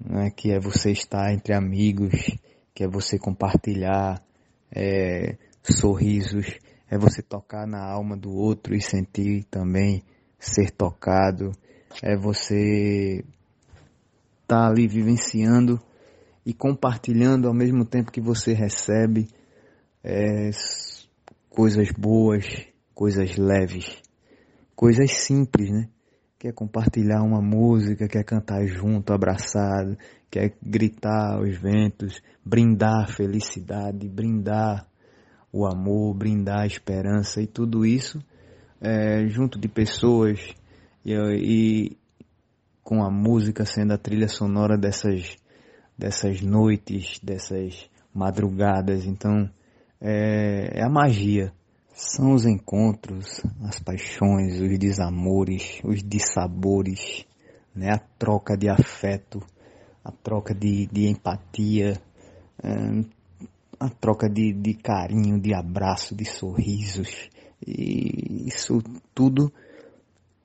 né, 0.00 0.30
que 0.30 0.52
é 0.52 0.58
você 0.58 0.90
estar 0.90 1.34
entre 1.34 1.52
amigos, 1.52 2.34
que 2.74 2.82
é 2.82 2.88
você 2.88 3.18
compartilhar 3.18 4.22
é, 4.74 5.36
sorrisos, 5.76 6.58
é 6.90 6.96
você 6.96 7.22
tocar 7.22 7.66
na 7.66 7.84
alma 7.84 8.16
do 8.16 8.30
outro 8.30 8.74
e 8.74 8.80
sentir 8.80 9.44
também 9.44 10.02
ser 10.38 10.70
tocado, 10.70 11.52
é 12.02 12.16
você 12.16 13.24
estar 14.42 14.62
tá 14.62 14.66
ali 14.66 14.86
vivenciando 14.86 15.78
e 16.46 16.54
compartilhando 16.54 17.46
ao 17.46 17.54
mesmo 17.54 17.84
tempo 17.84 18.10
que 18.10 18.20
você 18.20 18.54
recebe 18.54 19.28
é, 20.02 20.50
coisas 21.50 21.90
boas, 21.92 22.46
coisas 22.94 23.36
leves, 23.36 24.00
coisas 24.74 25.10
simples, 25.12 25.70
né? 25.70 25.88
Quer 26.38 26.54
compartilhar 26.54 27.20
uma 27.22 27.42
música, 27.42 28.06
quer 28.08 28.24
cantar 28.24 28.64
junto, 28.64 29.12
abraçado, 29.12 29.98
quer 30.30 30.54
gritar 30.62 31.34
aos 31.34 31.58
ventos, 31.58 32.22
brindar 32.44 33.12
felicidade, 33.12 34.08
brindar 34.08 34.87
o 35.52 35.66
amor, 35.66 36.14
brindar 36.14 36.60
a 36.60 36.66
esperança 36.66 37.40
e 37.40 37.46
tudo 37.46 37.86
isso 37.86 38.20
é, 38.80 39.26
junto 39.28 39.58
de 39.58 39.68
pessoas 39.68 40.54
e, 41.04 41.12
e, 41.14 41.96
com 42.82 43.02
a 43.02 43.10
música 43.10 43.64
sendo 43.64 43.92
a 43.92 43.98
trilha 43.98 44.28
sonora 44.28 44.76
dessas, 44.76 45.36
dessas 45.96 46.40
noites, 46.40 47.18
dessas 47.22 47.88
madrugadas. 48.14 49.04
Então 49.04 49.48
é, 50.00 50.80
é 50.80 50.82
a 50.82 50.88
magia. 50.88 51.52
São 51.92 52.32
os 52.32 52.46
encontros, 52.46 53.42
as 53.64 53.80
paixões, 53.80 54.60
os 54.60 54.78
desamores, 54.78 55.80
os 55.84 56.00
dissabores, 56.00 57.26
né? 57.74 57.90
a 57.92 57.98
troca 57.98 58.56
de 58.56 58.68
afeto, 58.68 59.42
a 60.04 60.12
troca 60.12 60.54
de, 60.54 60.86
de 60.86 61.08
empatia, 61.08 62.00
é, 62.62 63.17
a 63.78 63.88
troca 63.88 64.28
de, 64.28 64.52
de 64.52 64.74
carinho, 64.74 65.40
de 65.40 65.54
abraço, 65.54 66.14
de 66.14 66.24
sorrisos. 66.24 67.28
E 67.66 68.46
isso 68.46 68.82
tudo 69.14 69.52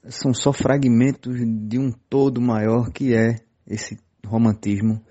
são 0.08 0.34
só 0.34 0.52
fragmentos 0.52 1.38
de 1.38 1.80
um 1.80 1.92
todo 2.10 2.42
maior 2.42 2.92
que 2.92 3.16
é 3.16 3.38
esse 3.68 4.00
romantismo 4.26 5.02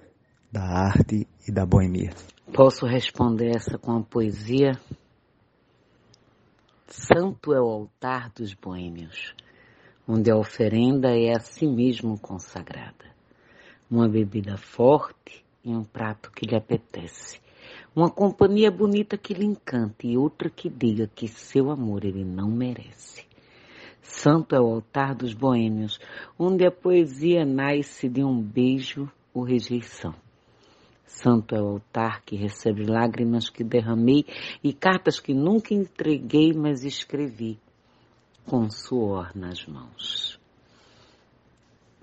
da 0.51 0.63
arte 0.63 1.27
e 1.49 1.53
da 1.53 1.65
boemia. 1.65 2.11
Posso 2.53 2.87
responder 2.87 3.57
essa 3.57 3.79
com 3.79 3.93
a 3.93 4.03
poesia? 4.03 4.73
Santo 6.89 7.55
é 7.55 7.61
o 7.61 7.71
altar 7.71 8.31
dos 8.31 8.53
boêmios, 8.53 9.35
onde 10.07 10.31
a 10.31 10.37
oferenda 10.37 11.09
é 11.17 11.35
a 11.35 11.41
si 11.41 11.67
mesmo 11.67 12.19
consagrada. 12.19 13.11
Uma 13.91 14.09
bebida 14.09 14.59
forte 14.59 15.43
e 15.65 15.71
um 15.75 15.85
prato 15.85 16.31
que 16.31 16.45
lhe 16.45 16.57
apetece 16.57 17.42
uma 17.95 18.11
companhia 18.11 18.71
bonita 18.71 19.19
que 19.19 19.35
lhe 19.35 19.45
encante 19.45 20.09
e 20.09 20.17
outra 20.17 20.49
que 20.49 20.71
diga 20.71 21.07
que 21.15 21.29
seu 21.29 21.71
amor 21.71 22.05
ele 22.05 22.25
não 22.25 22.51
merece. 22.51 23.27
Santo 24.01 24.55
é 24.55 24.61
o 24.61 24.67
altar 24.67 25.15
dos 25.15 25.35
boêmios, 25.35 26.01
onde 26.39 26.67
a 26.67 26.71
poesia 26.71 27.45
nasce 27.45 28.09
de 28.09 28.25
um 28.25 28.41
beijo 28.43 29.11
ou 29.33 29.43
rejeição. 29.43 30.15
Santo 31.07 31.55
é 31.55 31.61
o 31.61 31.69
altar 31.69 32.23
que 32.23 32.35
recebe 32.35 32.85
lágrimas 32.85 33.51
que 33.51 33.63
derramei 33.63 34.25
e 34.65 34.73
cartas 34.73 35.21
que 35.21 35.35
nunca 35.35 35.75
entreguei, 35.75 36.53
mas 36.53 36.85
escrevi. 36.85 37.59
com 38.45 38.69
suor 38.69 39.31
nas 39.37 39.65
mãos. 39.67 40.37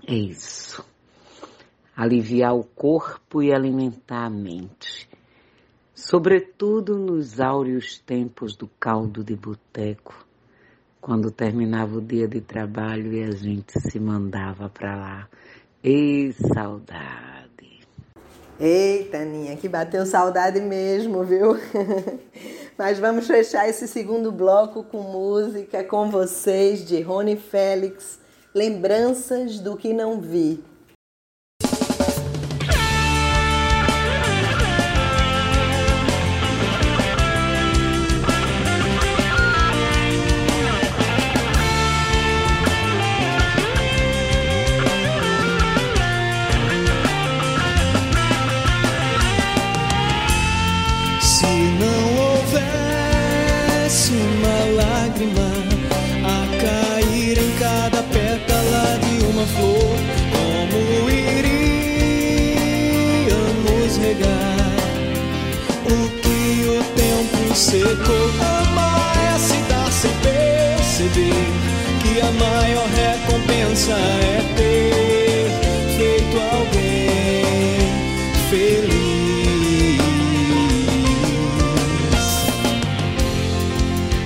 É 0.06 0.14
isso. 0.14 0.82
Aliviar 1.94 2.54
o 2.54 2.64
corpo 2.64 3.42
e 3.42 3.52
alimentar 3.52 4.24
a 4.24 4.30
mente. 4.30 5.09
Sobretudo 6.00 6.96
nos 6.96 7.40
áureos 7.40 7.98
tempos 7.98 8.56
do 8.56 8.66
caldo 8.80 9.22
de 9.22 9.36
boteco, 9.36 10.26
quando 10.98 11.30
terminava 11.30 11.98
o 11.98 12.00
dia 12.00 12.26
de 12.26 12.40
trabalho 12.40 13.12
e 13.12 13.22
a 13.22 13.30
gente 13.32 13.78
se 13.78 14.00
mandava 14.00 14.70
para 14.70 14.96
lá. 14.96 15.28
Ei, 15.84 16.32
saudade! 16.32 17.86
Eita, 18.58 19.18
Aninha, 19.18 19.54
que 19.56 19.68
bateu 19.68 20.06
saudade 20.06 20.58
mesmo, 20.58 21.22
viu? 21.22 21.58
Mas 22.78 22.98
vamos 22.98 23.26
fechar 23.26 23.68
esse 23.68 23.86
segundo 23.86 24.32
bloco 24.32 24.82
com 24.82 25.02
música 25.02 25.84
com 25.84 26.10
vocês 26.10 26.82
de 26.82 27.02
Rony 27.02 27.36
Félix, 27.36 28.18
Lembranças 28.54 29.60
do 29.60 29.76
que 29.76 29.92
não 29.92 30.18
vi. 30.18 30.64
Que 71.12 72.20
a 72.20 72.30
maior 72.32 72.86
recompensa 72.88 73.92
é 73.92 74.42
ter 74.56 75.50
feito 75.96 76.38
alguém 76.38 77.80
feliz. 78.48 80.00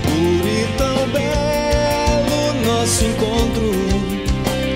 Por 0.05 0.77
tão 0.77 1.09
belo 1.09 2.42
nosso 2.66 3.05
encontro 3.05 3.73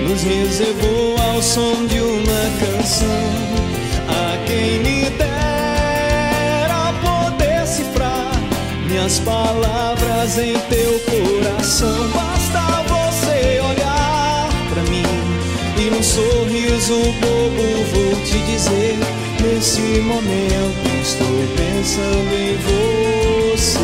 nos 0.07 0.23
reservou 0.23 1.15
ao 1.31 1.41
som 1.41 1.85
de 1.85 1.99
uma 1.99 2.43
canção. 2.59 3.49
A 4.07 4.45
quem 4.47 4.79
me 4.79 5.09
dera 5.11 6.93
poder 7.03 7.67
cifrar 7.67 8.31
minhas 8.87 9.19
palavras 9.19 10.37
em 10.39 10.58
coração. 10.99 12.09
Basta 12.09 12.83
você 12.83 13.59
olhar 13.61 14.49
pra 14.73 14.81
mim 14.83 15.03
e 15.77 15.89
num 15.89 16.03
sorriso 16.03 16.95
bobo 17.21 17.69
vou 17.93 18.15
te 18.23 18.39
dizer: 18.39 18.97
nesse 19.41 19.81
momento 20.01 20.87
estou 21.01 21.47
pensando 21.55 22.33
em 22.33 22.57
você. 22.57 23.79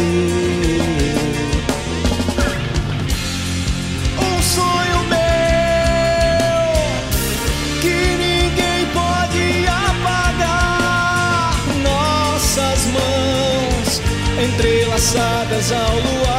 Um 4.20 4.42
sonho 4.42 5.00
meu 5.10 5.26
que 7.82 7.98
ninguém 8.24 8.86
pode 8.94 9.46
apagar. 9.68 11.54
Nossas 11.84 12.80
mãos 12.88 14.02
entrelaçadas 14.44 15.72
ao 15.72 15.96
luar. 15.96 16.35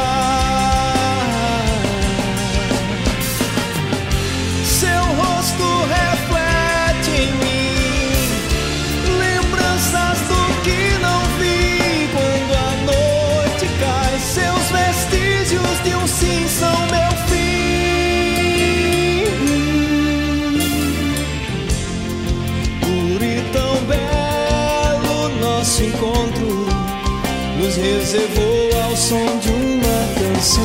Reservou 27.77 28.69
ao 28.83 28.95
som 28.95 29.37
de 29.39 29.49
uma 29.49 29.99
canção. 30.19 30.63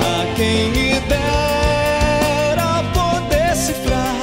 A 0.00 0.34
quem 0.34 0.70
me 0.70 1.00
dera 1.08 2.82
poder 2.92 3.56
cifrar 3.56 4.16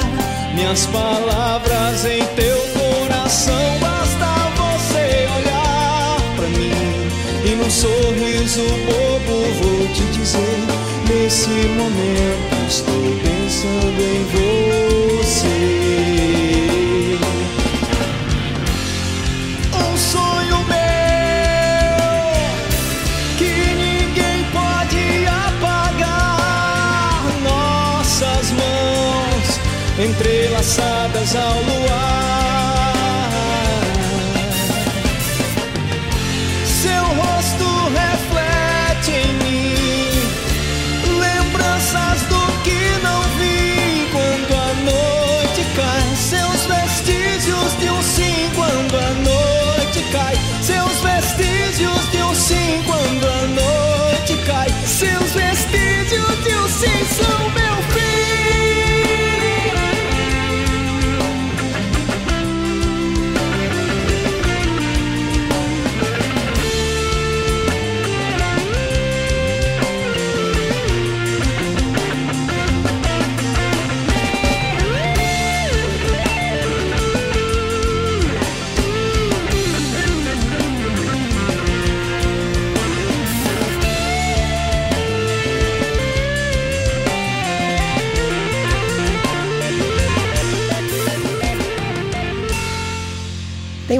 minhas 0.54 0.86
palavras 0.86 2.04
em 2.04 2.24
teu 2.36 2.58
coração. 2.78 3.78
Basta 3.80 4.26
você 4.56 5.28
olhar 5.38 6.16
pra 6.36 6.48
mim 6.48 6.72
e 7.44 7.54
num 7.56 7.70
sorriso 7.70 8.62
bobo 8.86 9.36
vou 9.60 9.88
te 9.88 10.04
dizer: 10.18 10.58
nesse 11.08 11.48
momento 11.48 12.68
estou 12.68 13.02
pensando 13.22 14.00
em 14.00 14.24
você. 14.24 14.49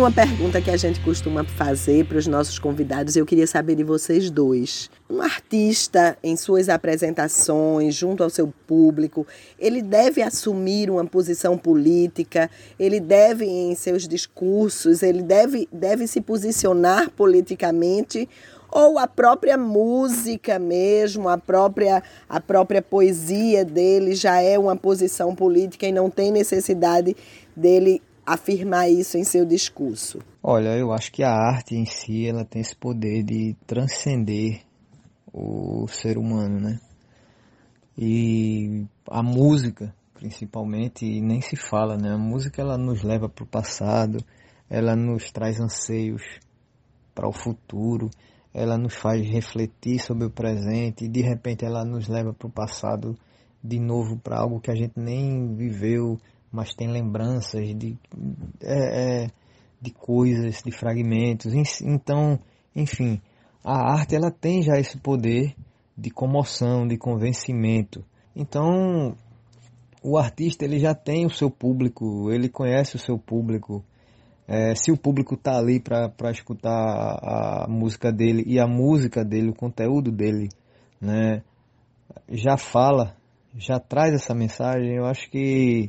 Uma 0.01 0.11
pergunta 0.11 0.63
que 0.63 0.71
a 0.71 0.79
gente 0.79 0.99
costuma 1.01 1.45
fazer 1.45 2.07
para 2.07 2.17
os 2.17 2.27
nossos 2.27 2.59
convidados 2.59 3.17
eu 3.17 3.27
queria 3.27 3.47
saber 3.47 3.75
de 3.75 3.85
vocês 3.85 4.31
dois. 4.31 4.91
Um 5.11 5.21
artista, 5.21 6.17
em 6.23 6.39
suas 6.39 6.71
apresentações, 6.71 7.97
junto 7.97 8.23
ao 8.23 8.31
seu 8.31 8.51
público, 8.67 9.27
ele 9.59 9.83
deve 9.83 10.23
assumir 10.23 10.89
uma 10.89 11.05
posição 11.05 11.59
política, 11.59 12.51
ele 12.79 12.99
deve, 12.99 13.45
em 13.45 13.75
seus 13.75 14.09
discursos, 14.09 15.03
ele 15.03 15.23
deve, 15.23 15.69
deve 15.71 16.07
se 16.07 16.23
posicionar 16.23 17.11
politicamente 17.11 18.27
ou 18.73 18.99
a 18.99 19.07
própria 19.07 19.59
música 19.59 20.59
mesmo, 20.59 21.29
a 21.29 21.37
própria, 21.37 22.03
a 22.27 22.41
própria 22.41 22.81
poesia 22.81 23.67
dele 23.67 24.15
já 24.15 24.41
é 24.41 24.59
uma 24.59 24.77
posição 24.77 25.35
política 25.35 25.87
e 25.87 25.93
não 25.93 26.09
tem 26.09 26.33
necessidade 26.33 27.15
dele 27.55 28.01
afirmar 28.33 28.89
isso 28.89 29.19
em 29.19 29.25
seu 29.25 29.45
discurso? 29.45 30.21
Olha, 30.41 30.77
eu 30.77 30.93
acho 30.93 31.11
que 31.11 31.25
a 31.25 31.33
arte 31.33 31.75
em 31.75 31.85
si 31.85 32.29
ela 32.29 32.45
tem 32.45 32.63
esse 32.63 32.77
poder 32.77 33.25
de 33.25 33.57
transcender 33.67 34.61
o 35.33 35.89
ser 35.89 36.17
humano, 36.17 36.61
né? 36.61 36.79
E 37.99 38.85
a 39.11 39.23
música, 39.23 39.93
principalmente, 40.15 41.21
nem 41.21 41.41
se 41.41 41.57
fala, 41.57 41.97
né? 41.97 42.13
A 42.13 42.19
música 42.19 42.63
ela 42.63 42.79
nos 42.79 43.03
leva 43.03 43.29
para 43.29 43.45
o 43.45 43.49
passado, 43.49 44.25
ela 44.69 44.95
nos 44.95 45.33
traz 45.33 45.61
anseios 45.61 46.23
para 47.13 47.29
o 47.29 47.33
futuro, 47.33 48.09
ela 48.55 48.79
nos 48.79 48.95
faz 48.95 49.29
refletir 49.29 49.99
sobre 49.99 50.25
o 50.25 50.31
presente 50.31 51.05
e 51.05 51.09
de 51.09 51.21
repente 51.21 51.65
ela 51.65 51.85
nos 51.85 52.07
leva 52.07 52.33
para 52.33 52.47
o 52.47 52.53
passado 52.53 53.17
de 53.63 53.79
novo 53.79 54.17
para 54.17 54.39
algo 54.39 54.61
que 54.61 54.71
a 54.71 54.75
gente 54.75 54.95
nem 54.97 55.55
viveu, 55.55 56.17
mas 56.51 56.75
tem 56.75 56.89
lembranças 56.89 57.63
de, 57.77 57.97
é, 58.63 59.25
é, 59.25 59.31
de 59.81 59.91
coisas, 59.93 60.63
de 60.63 60.73
fragmentos. 60.73 61.53
Então, 61.83 62.39
enfim, 62.75 63.21
a 63.65 63.93
arte 63.93 64.15
ela 64.15 64.31
tem 64.31 64.63
já 64.63 64.79
esse 64.79 64.99
poder 64.99 65.55
de 65.97 66.11
comoção, 66.11 66.87
de 66.87 66.97
convencimento. 66.97 68.05
Então, 68.35 69.17
o 70.03 70.17
artista 70.17 70.65
ele 70.65 70.79
já 70.79 70.95
tem 70.95 71.27
o 71.27 71.31
seu 71.31 71.51
público, 71.51 72.31
ele 72.33 72.49
conhece 72.49 72.97
o 72.97 72.99
seu 72.99 73.19
público. 73.19 73.85
É, 74.49 74.75
se 74.75 74.91
o 74.91 74.97
público 74.97 75.35
está 75.35 75.59
ali 75.59 75.79
para 75.79 76.31
escutar 76.31 76.71
a, 76.73 77.65
a, 77.65 77.69
música 77.69 78.11
dele 78.11 78.43
e 78.47 78.59
a 78.59 78.67
música 78.67 79.25
dele, 79.25 79.51
o 79.51 79.55
conteúdo 79.55 80.11
dele, 80.11 80.49
né, 81.01 81.43
já 82.29 82.57
fala, 82.57 83.15
já 83.55 83.79
traz 83.79 84.13
essa 84.13 84.35
mensagem, 84.35 84.97
eu 84.97 85.05
acho 85.05 85.31
que 85.31 85.89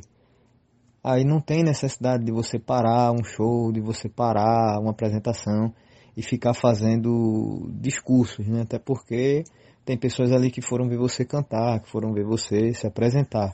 aí 1.02 1.24
não 1.24 1.40
tem 1.40 1.62
necessidade 1.62 2.24
de 2.24 2.32
você 2.32 2.58
parar 2.58 3.12
um 3.12 3.24
show, 3.24 3.72
de 3.72 3.80
você 3.80 4.08
parar 4.08 4.78
uma 4.80 4.90
apresentação 4.92 5.72
e 6.16 6.22
ficar 6.22 6.54
fazendo 6.54 7.68
discursos, 7.80 8.46
né? 8.46 8.62
Até 8.62 8.78
porque 8.78 9.44
tem 9.84 9.96
pessoas 9.98 10.30
ali 10.30 10.50
que 10.50 10.62
foram 10.62 10.88
ver 10.88 10.98
você 10.98 11.24
cantar, 11.24 11.80
que 11.80 11.88
foram 11.88 12.12
ver 12.12 12.24
você 12.24 12.72
se 12.72 12.86
apresentar, 12.86 13.52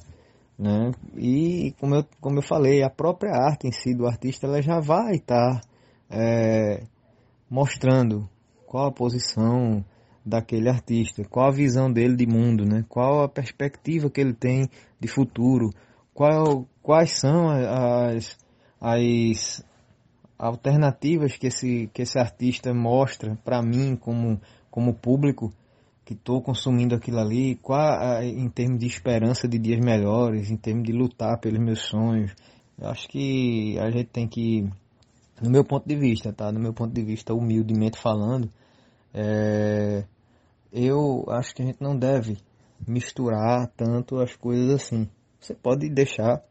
né? 0.58 0.90
E 1.16 1.74
como 1.80 1.94
eu, 1.94 2.04
como 2.20 2.38
eu 2.38 2.42
falei, 2.42 2.82
a 2.82 2.90
própria 2.90 3.32
arte 3.32 3.66
em 3.66 3.72
si 3.72 3.94
do 3.94 4.06
artista 4.06 4.46
ela 4.46 4.60
já 4.60 4.80
vai 4.80 5.14
estar 5.14 5.60
é, 6.10 6.82
mostrando 7.48 8.28
qual 8.66 8.88
a 8.88 8.92
posição 8.92 9.84
daquele 10.24 10.68
artista, 10.68 11.22
qual 11.30 11.46
a 11.48 11.54
visão 11.54 11.90
dele 11.90 12.14
de 12.14 12.26
mundo, 12.26 12.64
né? 12.64 12.84
Qual 12.88 13.22
a 13.22 13.28
perspectiva 13.28 14.10
que 14.10 14.20
ele 14.20 14.34
tem 14.34 14.68
de 15.00 15.08
futuro, 15.08 15.70
qual, 16.12 16.66
quais 16.88 17.18
são 17.18 17.50
as, 17.50 18.34
as 18.80 19.62
alternativas 20.38 21.36
que 21.36 21.48
esse, 21.48 21.90
que 21.92 22.00
esse 22.00 22.18
artista 22.18 22.72
mostra 22.72 23.36
para 23.44 23.60
mim 23.60 23.94
como, 23.94 24.40
como 24.70 24.94
público 24.94 25.52
que 26.02 26.14
estou 26.14 26.40
consumindo 26.40 26.94
aquilo 26.94 27.18
ali, 27.18 27.56
qual, 27.56 28.22
em 28.22 28.48
termos 28.48 28.78
de 28.78 28.86
esperança 28.86 29.46
de 29.46 29.58
dias 29.58 29.78
melhores, 29.84 30.50
em 30.50 30.56
termos 30.56 30.84
de 30.84 30.92
lutar 30.92 31.38
pelos 31.38 31.60
meus 31.60 31.80
sonhos. 31.80 32.34
Eu 32.78 32.88
acho 32.88 33.06
que 33.06 33.78
a 33.78 33.90
gente 33.90 34.06
tem 34.06 34.26
que, 34.26 34.66
no 35.42 35.50
meu 35.50 35.64
ponto 35.66 35.86
de 35.86 35.94
vista, 35.94 36.32
tá? 36.32 36.50
No 36.50 36.58
meu 36.58 36.72
ponto 36.72 36.94
de 36.94 37.02
vista, 37.02 37.34
humildemente 37.34 37.98
falando, 37.98 38.50
é, 39.12 40.04
eu 40.72 41.26
acho 41.28 41.54
que 41.54 41.60
a 41.60 41.66
gente 41.66 41.82
não 41.82 41.94
deve 41.94 42.38
misturar 42.86 43.70
tanto 43.76 44.18
as 44.20 44.34
coisas 44.34 44.70
assim. 44.70 45.06
Você 45.38 45.52
pode 45.52 45.86
deixar 45.90 46.42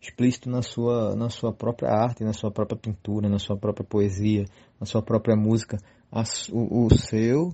explícito 0.00 0.48
na 0.48 0.62
sua, 0.62 1.14
na 1.16 1.28
sua 1.28 1.52
própria 1.52 1.90
arte, 1.90 2.24
na 2.24 2.32
sua 2.32 2.50
própria 2.50 2.78
pintura, 2.78 3.28
na 3.28 3.38
sua 3.38 3.56
própria 3.56 3.84
poesia, 3.84 4.44
na 4.80 4.86
sua 4.86 5.02
própria 5.02 5.36
música, 5.36 5.76
a, 6.10 6.22
o, 6.52 6.86
o, 6.86 6.94
seu 6.94 7.52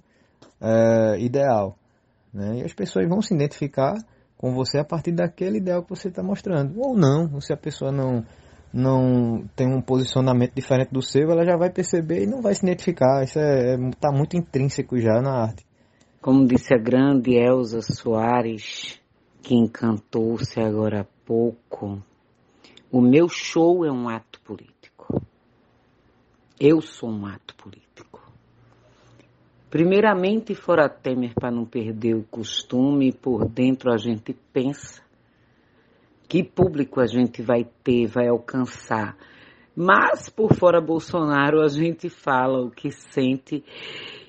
é, 0.60 1.18
ideal. 1.20 1.76
Né? 2.32 2.60
E 2.60 2.64
as 2.64 2.72
pessoas 2.72 3.08
vão 3.08 3.22
se 3.22 3.34
identificar 3.34 3.94
com 4.36 4.52
você 4.52 4.78
a 4.78 4.84
partir 4.84 5.12
daquele 5.12 5.58
ideal 5.58 5.82
que 5.82 5.90
você 5.90 6.08
está 6.08 6.22
mostrando. 6.22 6.78
Ou 6.78 6.96
não, 6.96 7.40
se 7.40 7.52
a 7.52 7.56
pessoa 7.56 7.90
não, 7.90 8.24
não 8.72 9.46
tem 9.56 9.66
um 9.66 9.80
posicionamento 9.80 10.52
diferente 10.54 10.92
do 10.92 11.00
seu, 11.00 11.30
ela 11.30 11.46
já 11.46 11.56
vai 11.56 11.70
perceber 11.70 12.24
e 12.24 12.26
não 12.26 12.42
vai 12.42 12.54
se 12.54 12.64
identificar. 12.64 13.22
Isso 13.24 13.38
está 13.38 13.40
é, 13.40 13.74
é, 13.74 13.90
tá 13.98 14.12
muito 14.12 14.36
intrínseco 14.36 14.98
já 14.98 15.20
na 15.22 15.44
arte. 15.44 15.64
Como 16.20 16.46
disse 16.46 16.74
a 16.74 16.78
grande 16.78 17.36
Elza 17.36 17.80
Soares, 17.82 19.00
que 19.42 19.54
encantou-se 19.54 20.58
agora 20.58 21.02
há 21.02 21.06
pouco, 21.26 22.02
o 22.94 23.00
meu 23.00 23.28
show 23.28 23.84
é 23.84 23.90
um 23.90 24.08
ato 24.08 24.40
político. 24.42 25.20
Eu 26.60 26.80
sou 26.80 27.10
um 27.10 27.26
ato 27.26 27.52
político. 27.56 28.22
Primeiramente, 29.68 30.54
fora 30.54 30.88
Temer, 30.88 31.34
para 31.34 31.50
não 31.50 31.64
perder 31.64 32.14
o 32.14 32.22
costume, 32.22 33.12
por 33.12 33.48
dentro 33.48 33.92
a 33.92 33.96
gente 33.96 34.32
pensa 34.52 35.02
que 36.28 36.44
público 36.44 37.00
a 37.00 37.06
gente 37.06 37.42
vai 37.42 37.64
ter, 37.82 38.06
vai 38.06 38.28
alcançar. 38.28 39.16
Mas 39.74 40.30
por 40.30 40.54
fora 40.54 40.80
Bolsonaro 40.80 41.62
a 41.62 41.68
gente 41.68 42.08
fala 42.08 42.64
o 42.64 42.70
que 42.70 42.92
sente 42.92 43.64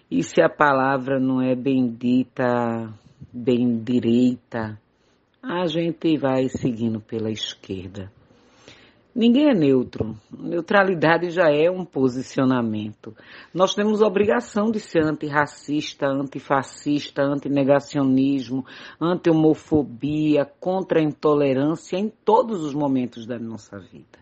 e 0.09 0.23
se 0.23 0.41
a 0.41 0.49
palavra 0.49 1.19
não 1.19 1.39
é 1.39 1.53
bendita, 1.53 2.91
bem 3.31 3.77
direita, 3.77 4.81
a 5.39 5.67
gente 5.67 6.17
vai 6.17 6.49
seguindo 6.49 6.99
pela 6.99 7.29
esquerda. 7.29 8.14
Ninguém 9.15 9.49
é 9.49 9.53
neutro. 9.53 10.13
Neutralidade 10.37 11.29
já 11.29 11.49
é 11.49 11.71
um 11.71 11.85
posicionamento. 11.85 13.15
Nós 13.53 13.73
temos 13.73 14.01
obrigação 14.01 14.69
de 14.69 14.77
ser 14.77 15.05
antirracista, 15.05 16.05
antifascista, 16.05 17.21
antinegacionismo, 17.23 18.65
anti-homofobia, 18.99 20.43
contra 20.59 20.99
a 20.99 21.01
intolerância 21.03 21.95
em 21.95 22.09
todos 22.09 22.61
os 22.61 22.73
momentos 22.73 23.25
da 23.25 23.39
nossa 23.39 23.79
vida. 23.79 24.19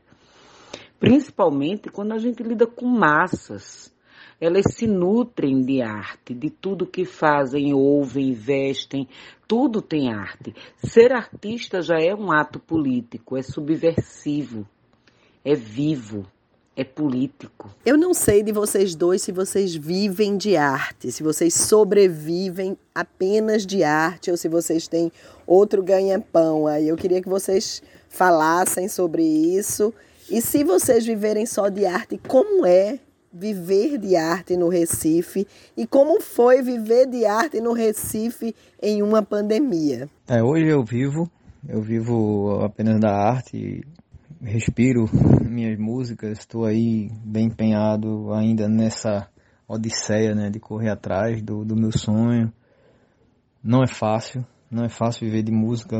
Principalmente 0.99 1.89
quando 1.89 2.11
a 2.11 2.19
gente 2.19 2.43
lida 2.43 2.67
com 2.67 2.85
massas. 2.85 3.91
Elas 4.39 4.75
se 4.75 4.85
nutrem 4.85 5.61
de 5.61 5.81
arte, 5.81 6.33
de 6.33 6.49
tudo 6.49 6.85
que 6.85 7.05
fazem, 7.05 7.73
ouvem, 7.73 8.33
vestem, 8.33 9.07
tudo 9.47 9.81
tem 9.81 10.13
arte. 10.13 10.53
Ser 10.77 11.13
artista 11.13 11.81
já 11.81 11.95
é 11.97 12.13
um 12.13 12.31
ato 12.31 12.59
político, 12.59 13.37
é 13.37 13.41
subversivo 13.41 14.67
é 15.43 15.55
vivo, 15.55 16.25
é 16.75 16.83
político. 16.83 17.69
Eu 17.85 17.97
não 17.97 18.13
sei 18.13 18.41
de 18.41 18.51
vocês 18.51 18.95
dois 18.95 19.21
se 19.21 19.31
vocês 19.31 19.75
vivem 19.75 20.37
de 20.37 20.55
arte, 20.55 21.11
se 21.11 21.21
vocês 21.21 21.53
sobrevivem 21.53 22.77
apenas 22.95 23.65
de 23.65 23.83
arte 23.83 24.31
ou 24.31 24.37
se 24.37 24.47
vocês 24.47 24.87
têm 24.87 25.11
outro 25.45 25.83
ganha-pão. 25.83 26.65
Aí 26.65 26.87
eu 26.87 26.95
queria 26.95 27.21
que 27.21 27.29
vocês 27.29 27.81
falassem 28.09 28.87
sobre 28.87 29.23
isso. 29.23 29.93
E 30.29 30.41
se 30.41 30.63
vocês 30.63 31.05
viverem 31.05 31.45
só 31.45 31.69
de 31.69 31.85
arte, 31.85 32.19
como 32.27 32.65
é 32.65 32.99
viver 33.31 33.97
de 33.97 34.15
arte 34.15 34.55
no 34.55 34.69
Recife 34.69 35.47
e 35.75 35.87
como 35.87 36.21
foi 36.21 36.61
viver 36.61 37.07
de 37.07 37.25
arte 37.25 37.59
no 37.59 37.73
Recife 37.73 38.55
em 38.81 39.01
uma 39.01 39.23
pandemia? 39.23 40.07
É, 40.27 40.41
hoje 40.41 40.67
eu 40.67 40.83
vivo, 40.83 41.29
eu 41.67 41.81
vivo 41.81 42.61
apenas 42.63 42.99
da 42.99 43.11
arte 43.11 43.83
respiro 44.43 45.05
minhas 45.49 45.79
músicas, 45.79 46.39
estou 46.39 46.65
aí 46.65 47.09
bem 47.23 47.47
empenhado 47.47 48.33
ainda 48.33 48.67
nessa 48.67 49.29
odisseia, 49.67 50.35
né, 50.35 50.49
de 50.49 50.59
correr 50.59 50.89
atrás 50.89 51.41
do, 51.41 51.63
do 51.63 51.75
meu 51.75 51.91
sonho. 51.91 52.51
Não 53.63 53.81
é 53.81 53.87
fácil, 53.87 54.45
não 54.69 54.83
é 54.83 54.89
fácil 54.89 55.25
viver 55.25 55.43
de 55.43 55.51
música, 55.51 55.97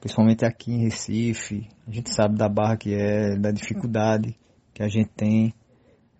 principalmente 0.00 0.44
aqui 0.44 0.72
em 0.72 0.82
Recife. 0.82 1.68
A 1.86 1.90
gente 1.90 2.12
sabe 2.12 2.36
da 2.36 2.48
barra 2.48 2.76
que 2.76 2.92
é, 2.92 3.36
da 3.36 3.50
dificuldade 3.50 4.36
que 4.74 4.82
a 4.82 4.88
gente 4.88 5.10
tem 5.16 5.54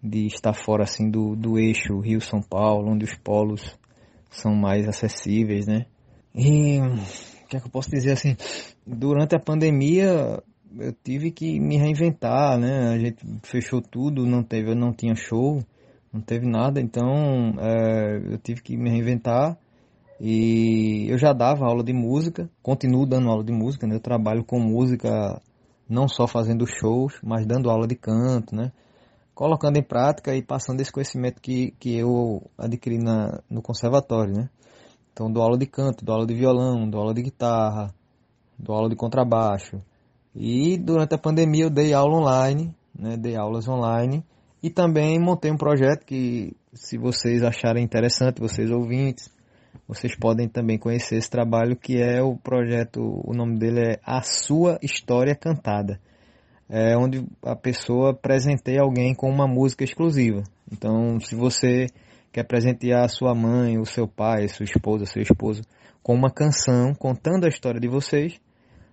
de 0.02 0.26
estar 0.26 0.54
fora 0.54 0.84
assim 0.84 1.10
do, 1.10 1.34
do 1.34 1.58
eixo 1.58 1.98
Rio-São 1.98 2.40
Paulo, 2.40 2.92
onde 2.92 3.04
os 3.04 3.14
polos 3.16 3.76
são 4.30 4.54
mais 4.54 4.86
acessíveis, 4.86 5.66
né? 5.66 5.86
E 6.34 6.78
o 6.78 7.48
que 7.48 7.56
é 7.56 7.60
que 7.60 7.66
eu 7.66 7.70
posso 7.70 7.90
dizer 7.90 8.12
assim? 8.12 8.36
Durante 8.86 9.34
a 9.34 9.40
pandemia, 9.40 10.42
eu 10.78 10.92
tive 10.92 11.30
que 11.30 11.58
me 11.60 11.76
reinventar, 11.76 12.58
né? 12.58 12.88
A 12.94 12.98
gente 12.98 13.24
fechou 13.42 13.80
tudo, 13.80 14.26
não 14.26 14.42
teve, 14.42 14.74
não 14.74 14.92
tinha 14.92 15.14
show, 15.14 15.62
não 16.12 16.20
teve 16.20 16.46
nada, 16.46 16.80
então 16.80 17.54
é, 17.58 18.16
eu 18.32 18.38
tive 18.38 18.62
que 18.62 18.76
me 18.76 18.90
reinventar. 18.90 19.56
E 20.18 21.06
eu 21.10 21.18
já 21.18 21.32
dava 21.32 21.66
aula 21.66 21.84
de 21.84 21.92
música, 21.92 22.48
continuo 22.62 23.06
dando 23.06 23.28
aula 23.28 23.44
de 23.44 23.52
música, 23.52 23.86
né? 23.86 23.96
Eu 23.96 24.00
trabalho 24.00 24.44
com 24.44 24.58
música 24.58 25.40
não 25.88 26.08
só 26.08 26.26
fazendo 26.26 26.66
shows, 26.66 27.18
mas 27.22 27.46
dando 27.46 27.70
aula 27.70 27.86
de 27.86 27.94
canto, 27.94 28.54
né? 28.54 28.72
Colocando 29.34 29.76
em 29.76 29.82
prática 29.82 30.34
e 30.34 30.42
passando 30.42 30.80
esse 30.80 30.90
conhecimento 30.90 31.40
que, 31.40 31.72
que 31.78 31.94
eu 31.94 32.42
adquiri 32.56 32.98
na, 32.98 33.42
no 33.50 33.60
conservatório, 33.60 34.32
né? 34.32 34.48
Então 35.12 35.30
dou 35.30 35.42
aula 35.42 35.58
de 35.58 35.66
canto, 35.66 36.04
dou 36.04 36.14
aula 36.14 36.26
de 36.26 36.34
violão, 36.34 36.88
dou 36.88 37.00
aula 37.00 37.14
de 37.14 37.22
guitarra, 37.22 37.94
dou 38.58 38.74
aula 38.74 38.88
de 38.88 38.96
contrabaixo, 38.96 39.82
e 40.36 40.76
durante 40.76 41.14
a 41.14 41.18
pandemia 41.18 41.64
eu 41.64 41.70
dei 41.70 41.94
aula 41.94 42.18
online, 42.18 42.74
né, 42.96 43.16
dei 43.16 43.36
aulas 43.36 43.66
online 43.66 44.22
e 44.62 44.68
também 44.68 45.18
montei 45.18 45.50
um 45.50 45.56
projeto 45.56 46.04
que, 46.04 46.54
se 46.74 46.98
vocês 46.98 47.42
acharem 47.42 47.82
interessante, 47.82 48.40
vocês 48.40 48.70
ouvintes, 48.70 49.32
vocês 49.88 50.14
podem 50.14 50.46
também 50.46 50.78
conhecer 50.78 51.16
esse 51.16 51.30
trabalho 51.30 51.74
que 51.74 52.00
é 52.00 52.22
o 52.22 52.36
projeto, 52.36 53.00
o 53.00 53.32
nome 53.34 53.58
dele 53.58 53.80
é 53.80 54.00
A 54.04 54.20
Sua 54.20 54.78
História 54.82 55.34
Cantada. 55.34 55.98
É 56.68 56.96
onde 56.96 57.24
a 57.42 57.54
pessoa 57.54 58.12
presenteia 58.12 58.82
alguém 58.82 59.14
com 59.14 59.30
uma 59.30 59.46
música 59.46 59.84
exclusiva. 59.84 60.42
Então, 60.70 61.20
se 61.20 61.36
você 61.36 61.86
quer 62.32 62.42
presentear 62.42 63.04
a 63.04 63.08
sua 63.08 63.34
mãe, 63.34 63.78
o 63.78 63.86
seu 63.86 64.08
pai, 64.08 64.48
sua 64.48 64.64
esposa, 64.64 65.06
seu 65.06 65.22
esposo 65.22 65.62
com 66.02 66.14
uma 66.14 66.30
canção 66.30 66.92
contando 66.94 67.44
a 67.44 67.48
história 67.48 67.80
de 67.80 67.88
vocês, 67.88 68.40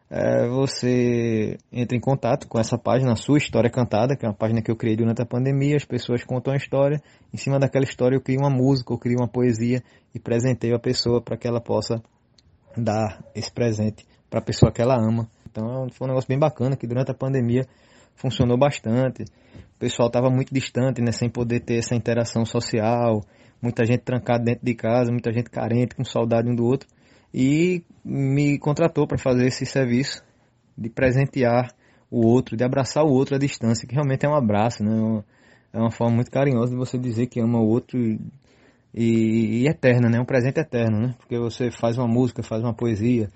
é, 0.09 0.47
você 0.47 1.57
entra 1.71 1.97
em 1.97 1.99
contato 1.99 2.47
com 2.47 2.59
essa 2.59 2.77
página, 2.77 3.15
sua 3.15 3.37
história 3.37 3.69
cantada, 3.69 4.15
que 4.15 4.25
é 4.25 4.29
uma 4.29 4.35
página 4.35 4.61
que 4.61 4.69
eu 4.69 4.75
criei 4.75 4.95
durante 4.95 5.21
a 5.21 5.25
pandemia. 5.25 5.75
As 5.75 5.85
pessoas 5.85 6.23
contam 6.23 6.53
a 6.53 6.55
história, 6.55 7.01
em 7.33 7.37
cima 7.37 7.59
daquela 7.59 7.83
história 7.83 8.15
eu 8.15 8.21
crio 8.21 8.39
uma 8.39 8.49
música, 8.49 8.93
eu 8.93 8.97
crio 8.97 9.17
uma 9.19 9.27
poesia 9.27 9.81
e 10.13 10.19
presenteio 10.19 10.75
a 10.75 10.79
pessoa 10.79 11.21
para 11.21 11.35
que 11.35 11.47
ela 11.47 11.59
possa 11.59 12.01
dar 12.77 13.23
esse 13.33 13.51
presente 13.51 14.05
para 14.29 14.39
a 14.39 14.43
pessoa 14.43 14.71
que 14.71 14.81
ela 14.81 14.95
ama. 14.95 15.27
Então 15.49 15.87
foi 15.91 16.05
um 16.05 16.09
negócio 16.09 16.27
bem 16.27 16.39
bacana 16.39 16.75
que 16.75 16.87
durante 16.87 17.11
a 17.11 17.15
pandemia 17.15 17.65
funcionou 18.15 18.57
bastante. 18.57 19.23
O 19.75 19.79
pessoal 19.79 20.07
estava 20.07 20.29
muito 20.29 20.53
distante, 20.53 21.01
né, 21.01 21.11
sem 21.11 21.29
poder 21.29 21.61
ter 21.61 21.77
essa 21.77 21.95
interação 21.95 22.45
social, 22.45 23.21
muita 23.61 23.83
gente 23.85 24.01
trancada 24.01 24.43
dentro 24.43 24.65
de 24.65 24.75
casa, 24.75 25.11
muita 25.11 25.31
gente 25.31 25.49
carente, 25.49 25.95
com 25.95 26.03
saudade 26.03 26.49
um 26.49 26.55
do 26.55 26.65
outro 26.65 26.87
e 27.33 27.83
me 28.05 28.59
contratou 28.59 29.07
para 29.07 29.17
fazer 29.17 29.47
esse 29.47 29.65
serviço 29.65 30.23
de 30.77 30.89
presentear 30.89 31.73
o 32.11 32.27
outro, 32.27 32.55
de 32.55 32.63
abraçar 32.63 33.03
o 33.03 33.11
outro 33.11 33.35
à 33.35 33.39
distância, 33.39 33.87
que 33.87 33.95
realmente 33.95 34.25
é 34.25 34.29
um 34.29 34.35
abraço, 34.35 34.83
né? 34.83 35.23
É 35.71 35.79
uma 35.79 35.89
forma 35.89 36.15
muito 36.15 36.29
carinhosa 36.29 36.71
de 36.71 36.77
você 36.77 36.97
dizer 36.97 37.25
que 37.25 37.39
ama 37.39 37.59
o 37.59 37.67
outro 37.67 37.99
e, 37.99 38.19
e, 38.93 39.63
e 39.63 39.67
eterna, 39.67 40.09
né? 40.09 40.19
Um 40.19 40.25
presente 40.25 40.59
eterno, 40.59 40.99
né? 40.99 41.15
Porque 41.17 41.39
você 41.39 41.71
faz 41.71 41.97
uma 41.97 42.07
música, 42.07 42.43
faz 42.43 42.61
uma 42.61 42.73
poesia 42.73 43.29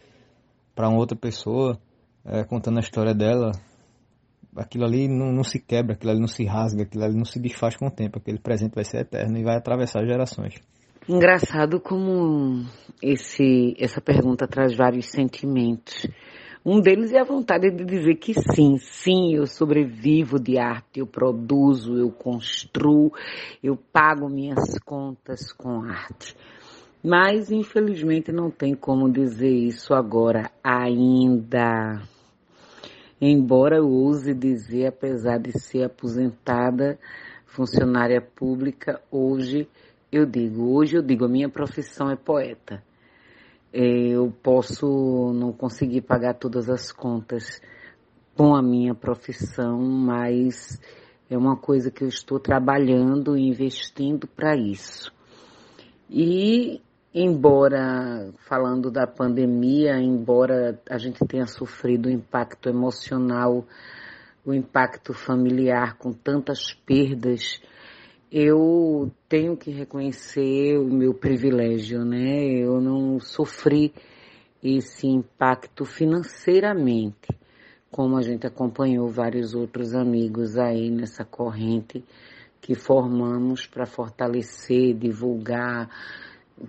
para 0.75 0.87
uma 0.89 0.99
outra 0.99 1.17
pessoa, 1.17 1.79
é, 2.23 2.43
contando 2.43 2.77
a 2.77 2.81
história 2.81 3.15
dela, 3.15 3.51
aquilo 4.55 4.85
ali 4.85 5.07
não, 5.07 5.31
não, 5.31 5.43
se 5.43 5.59
quebra, 5.59 5.93
aquilo 5.93 6.11
ali 6.11 6.19
não 6.19 6.27
se 6.27 6.45
rasga, 6.45 6.83
aquilo 6.83 7.03
ali 7.03 7.15
não 7.15 7.25
se 7.25 7.39
desfaz 7.39 7.75
com 7.75 7.87
o 7.87 7.91
tempo, 7.91 8.19
aquele 8.19 8.37
presente 8.37 8.75
vai 8.75 8.83
ser 8.83 8.99
eterno 8.99 9.37
e 9.39 9.43
vai 9.43 9.55
atravessar 9.55 10.05
gerações. 10.05 10.61
Engraçado 11.09 11.79
como 11.79 12.65
esse, 13.01 13.73
essa 13.79 14.01
pergunta 14.01 14.45
traz 14.45 14.75
vários 14.75 15.05
sentimentos. 15.05 16.05
Um 16.65 16.81
deles 16.81 17.13
é 17.13 17.19
a 17.19 17.23
vontade 17.23 17.71
de 17.71 17.85
dizer 17.85 18.15
que 18.15 18.33
sim, 18.33 18.77
sim, 18.77 19.33
eu 19.33 19.47
sobrevivo 19.47 20.37
de 20.37 20.57
arte, 20.57 20.99
eu 20.99 21.07
produzo, 21.07 21.97
eu 21.97 22.11
construo, 22.11 23.13
eu 23.63 23.77
pago 23.77 24.27
minhas 24.27 24.77
contas 24.79 25.53
com 25.53 25.81
arte. 25.81 26.35
Mas, 27.01 27.49
infelizmente, 27.51 28.29
não 28.33 28.51
tem 28.51 28.75
como 28.75 29.09
dizer 29.09 29.49
isso 29.49 29.93
agora 29.93 30.51
ainda. 30.61 32.01
Embora 33.21 33.77
eu 33.77 33.87
ouse 33.87 34.33
dizer, 34.33 34.87
apesar 34.87 35.37
de 35.37 35.57
ser 35.57 35.85
aposentada, 35.85 36.99
funcionária 37.45 38.19
pública, 38.21 39.01
hoje 39.09 39.69
eu 40.11 40.25
digo, 40.25 40.73
hoje 40.73 40.97
eu 40.97 41.01
digo, 41.01 41.25
a 41.25 41.29
minha 41.29 41.49
profissão 41.49 42.09
é 42.09 42.15
poeta. 42.15 42.83
É, 43.73 43.81
eu 43.81 44.31
posso 44.41 45.33
não 45.33 45.51
conseguir 45.51 46.01
pagar 46.01 46.35
todas 46.35 46.69
as 46.69 46.91
contas 46.91 47.61
com 48.35 48.55
a 48.55 48.61
minha 48.61 48.95
profissão, 48.95 49.79
mas 49.79 50.79
é 51.29 51.37
uma 51.37 51.57
coisa 51.57 51.91
que 51.91 52.03
eu 52.03 52.07
estou 52.07 52.39
trabalhando 52.39 53.37
e 53.37 53.47
investindo 53.47 54.27
para 54.27 54.55
isso. 54.55 55.11
E 56.09 56.81
embora 57.13 58.31
falando 58.47 58.89
da 58.89 59.05
pandemia, 59.05 59.99
embora 59.99 60.79
a 60.89 60.97
gente 60.97 61.19
tenha 61.25 61.45
sofrido 61.45 62.07
o 62.07 62.11
impacto 62.11 62.69
emocional, 62.69 63.65
o 64.45 64.53
impacto 64.53 65.13
familiar 65.13 65.97
com 65.97 66.13
tantas 66.13 66.73
perdas, 66.73 67.61
eu 68.31 69.09
tenho 69.29 69.55
que 69.55 69.71
reconhecer 69.71 70.77
o 70.77 70.85
meu 70.85 71.13
privilégio, 71.13 72.03
né? 72.03 72.43
Eu 72.45 72.81
não 72.81 73.19
sofri 73.19 73.93
esse 74.61 75.07
impacto 75.07 75.85
financeiramente, 75.85 77.29
como 77.89 78.17
a 78.17 78.21
gente 78.21 78.45
acompanhou 78.45 79.09
vários 79.09 79.53
outros 79.53 79.93
amigos 79.93 80.57
aí 80.57 80.91
nessa 80.91 81.23
corrente 81.23 82.03
que 82.59 82.75
formamos 82.75 83.65
para 83.65 83.85
fortalecer, 83.85 84.93
divulgar, 84.93 85.89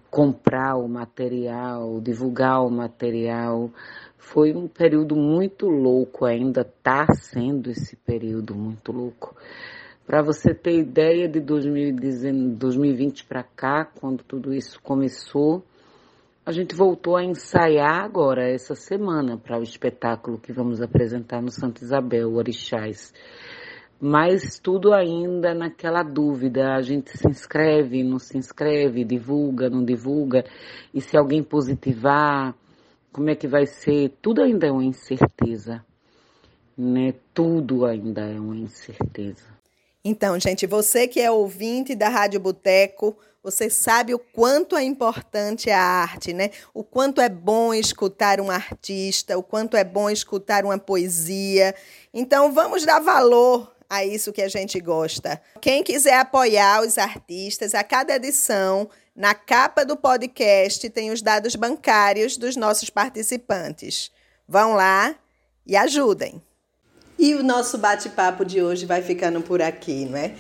comprar 0.09 0.77
o 0.77 0.87
material, 0.87 2.01
divulgar 2.01 2.65
o 2.65 2.71
material. 2.71 3.71
Foi 4.17 4.55
um 4.55 4.69
período 4.69 5.17
muito 5.17 5.67
louco, 5.67 6.25
ainda 6.25 6.61
está 6.61 7.07
sendo 7.15 7.71
esse 7.71 7.97
período 7.97 8.55
muito 8.55 8.93
louco. 8.93 9.35
Para 10.09 10.23
você 10.23 10.55
ter 10.55 10.79
ideia 10.79 11.29
de 11.29 11.39
2020 11.39 13.27
para 13.27 13.43
cá, 13.43 13.85
quando 13.85 14.25
tudo 14.25 14.55
isso 14.55 14.81
começou, 14.81 15.63
a 16.47 16.51
gente 16.51 16.75
voltou 16.75 17.15
a 17.15 17.23
ensaiar 17.23 18.05
agora, 18.05 18.49
essa 18.49 18.75
semana, 18.75 19.37
para 19.37 19.59
o 19.59 19.63
espetáculo 19.63 20.39
que 20.39 20.51
vamos 20.51 20.81
apresentar 20.81 21.43
no 21.43 21.51
Santa 21.51 21.85
Isabel, 21.85 22.33
Orixás. 22.33 23.13
Mas 24.01 24.59
tudo 24.59 24.95
ainda 24.95 25.53
naquela 25.53 26.03
dúvida, 26.03 26.73
a 26.75 26.81
gente 26.81 27.11
se 27.11 27.29
inscreve, 27.29 28.03
não 28.03 28.19
se 28.19 28.39
inscreve, 28.39 29.05
divulga, 29.05 29.69
não 29.69 29.85
divulga, 29.85 30.43
e 30.95 31.03
se 31.03 31.19
alguém 31.19 31.43
positivar, 31.43 32.55
como 33.13 33.29
é 33.29 33.35
que 33.35 33.47
vai 33.47 33.67
ser? 33.67 34.17
Tudo 34.23 34.41
ainda 34.41 34.69
é 34.69 34.73
uma 34.73 34.87
incerteza, 34.87 35.85
né? 36.79 37.13
Tudo 37.35 37.85
ainda 37.85 38.23
é 38.23 38.41
uma 38.41 38.57
incerteza. 38.57 39.58
Então, 40.09 40.41
gente, 40.41 40.67
você 40.67 41.07
que 41.07 41.21
é 41.21 41.31
ouvinte 41.31 41.95
da 41.95 42.09
Rádio 42.09 42.41
Boteco, 42.41 43.15
você 43.43 43.69
sabe 43.69 44.15
o 44.15 44.19
quanto 44.19 44.75
é 44.75 44.83
importante 44.83 45.69
a 45.69 45.79
arte, 45.79 46.33
né? 46.33 46.49
O 46.73 46.83
quanto 46.83 47.21
é 47.21 47.29
bom 47.29 47.75
escutar 47.75 48.41
um 48.41 48.51
artista, 48.51 49.37
o 49.37 49.43
quanto 49.43 49.77
é 49.77 49.85
bom 49.85 50.09
escutar 50.09 50.65
uma 50.65 50.79
poesia. 50.79 51.75
Então, 52.15 52.55
vamos 52.55 52.87
dar 52.87 53.01
valor 53.01 53.71
a 53.87 54.03
isso 54.03 54.33
que 54.33 54.41
a 54.41 54.49
gente 54.49 54.81
gosta. 54.81 55.43
Quem 55.61 55.83
quiser 55.83 56.19
apoiar 56.19 56.81
os 56.81 56.97
artistas, 56.97 57.75
a 57.75 57.85
cada 57.85 58.17
edição, 58.17 58.89
na 59.15 59.35
capa 59.35 59.85
do 59.85 59.95
podcast, 59.95 60.89
tem 60.89 61.11
os 61.11 61.21
dados 61.21 61.55
bancários 61.55 62.39
dos 62.39 62.57
nossos 62.57 62.89
participantes. 62.89 64.11
Vão 64.49 64.73
lá 64.73 65.15
e 65.67 65.77
ajudem. 65.77 66.43
E 67.19 67.35
o 67.35 67.43
nosso 67.43 67.79
bate-papo 67.79 68.45
de 68.45 68.63
hoje 68.63 68.87
vai 68.87 69.03
ficando 69.03 69.41
por 69.41 69.61
aqui, 69.61 70.05
não 70.05 70.17
é? 70.17 70.35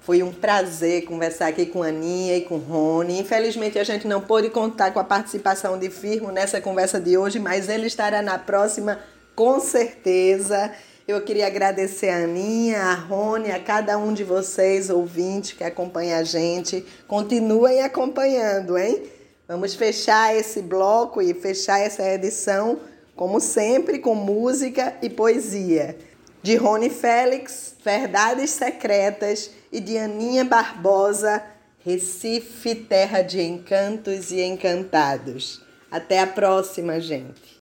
Foi 0.00 0.20
um 0.20 0.32
prazer 0.32 1.04
conversar 1.04 1.46
aqui 1.46 1.64
com 1.64 1.80
a 1.80 1.86
Aninha 1.86 2.36
e 2.36 2.40
com 2.40 2.56
o 2.56 2.58
Rony. 2.58 3.20
Infelizmente 3.20 3.78
a 3.78 3.84
gente 3.84 4.04
não 4.08 4.20
pôde 4.20 4.50
contar 4.50 4.90
com 4.90 4.98
a 4.98 5.04
participação 5.04 5.78
de 5.78 5.88
Firmo 5.90 6.32
nessa 6.32 6.60
conversa 6.60 6.98
de 6.98 7.16
hoje, 7.16 7.38
mas 7.38 7.68
ele 7.68 7.86
estará 7.86 8.20
na 8.20 8.36
próxima 8.36 8.98
com 9.36 9.60
certeza. 9.60 10.72
Eu 11.06 11.22
queria 11.22 11.46
agradecer 11.46 12.08
a 12.08 12.24
Aninha, 12.24 12.80
a 12.82 12.94
Rony, 12.94 13.52
a 13.52 13.60
cada 13.60 13.96
um 13.96 14.12
de 14.12 14.24
vocês, 14.24 14.90
ouvintes 14.90 15.52
que 15.52 15.62
acompanha 15.62 16.18
a 16.18 16.24
gente. 16.24 16.84
Continuem 17.06 17.80
acompanhando, 17.80 18.76
hein? 18.76 19.04
Vamos 19.46 19.76
fechar 19.76 20.34
esse 20.34 20.60
bloco 20.60 21.22
e 21.22 21.32
fechar 21.32 21.78
essa 21.78 22.02
edição, 22.02 22.80
como 23.14 23.38
sempre, 23.38 24.00
com 24.00 24.16
música 24.16 24.96
e 25.00 25.08
poesia 25.08 25.96
de 26.44 26.56
Rony 26.56 26.90
Félix, 26.90 27.74
Verdades 27.82 28.50
Secretas 28.50 29.50
e 29.72 29.80
de 29.80 29.96
Aninha 29.96 30.44
Barbosa, 30.44 31.42
Recife, 31.82 32.74
Terra 32.74 33.22
de 33.22 33.40
Encantos 33.40 34.30
e 34.30 34.42
Encantados. 34.42 35.62
Até 35.90 36.20
a 36.20 36.26
próxima, 36.26 37.00
gente. 37.00 37.56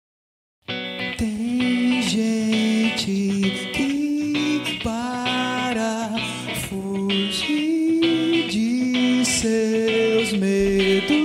Tem 1.15 2.01
gente 2.01 3.71
que 3.71 4.79
para 4.83 6.09
fugir 6.67 8.47
de 8.49 9.23
seus 9.23 10.33
medos 10.33 11.21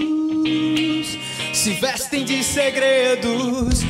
se 1.54 1.72
vestem 1.80 2.22
de 2.22 2.44
segredos. 2.44 3.85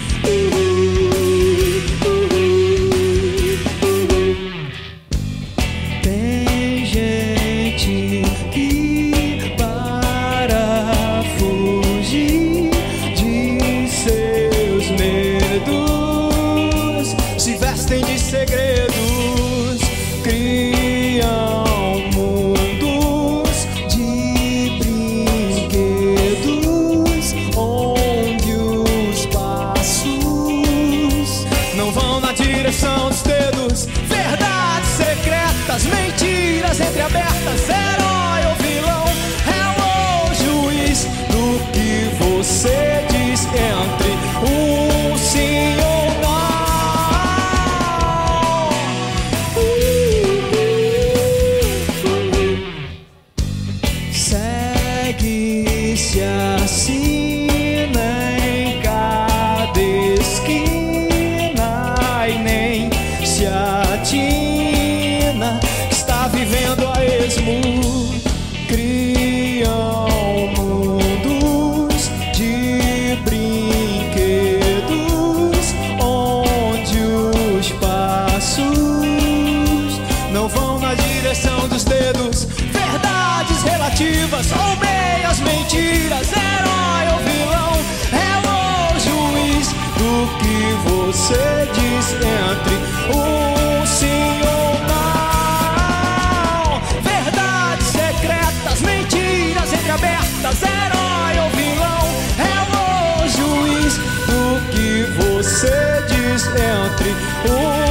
Entre 107.49 107.86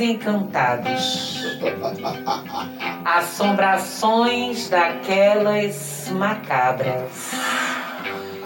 encantos 0.00 1.42
encantados. 1.42 1.42
Assombrações 3.04 4.68
daquelas 4.68 6.08
macabras. 6.12 7.32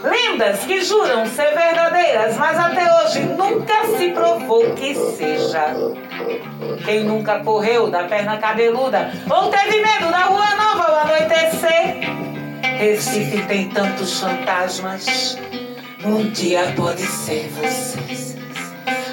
Lendas 0.02 0.60
que 0.60 0.82
juram 0.82 1.26
ser 1.26 1.54
verdadeiras, 1.54 2.36
mas 2.36 2.58
até 2.58 3.02
hoje 3.02 3.20
nunca 3.20 3.86
se 3.96 4.10
provou 4.10 4.72
que 4.74 4.94
seja. 4.94 5.74
Quem 6.84 7.04
nunca 7.04 7.40
correu 7.40 7.90
da 7.90 8.04
perna 8.04 8.36
cabeluda 8.36 9.10
ou 9.28 9.50
teve 9.50 9.80
medo 9.80 10.10
da 10.10 10.24
rua 10.24 10.54
nova 10.54 10.84
ao 10.84 10.98
anoitecer? 11.00 12.00
Recife 12.78 13.42
tem 13.46 13.68
tantos 13.70 14.20
fantasmas. 14.20 15.38
Um 16.04 16.30
dia 16.30 16.72
pode 16.76 17.02
ser 17.02 17.48
você. 17.48 18.35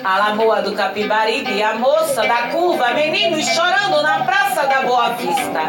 A 0.04 0.18
lamoa 0.18 0.62
do 0.62 0.74
Capibaribe, 0.74 1.64
a 1.64 1.76
moça 1.76 2.24
da 2.24 2.50
curva, 2.50 2.94
meninos 2.94 3.46
chorando 3.46 4.02
na 4.02 4.26
praça 4.26 4.68
da 4.68 4.82
Boa 4.82 5.12
Vista. 5.12 5.62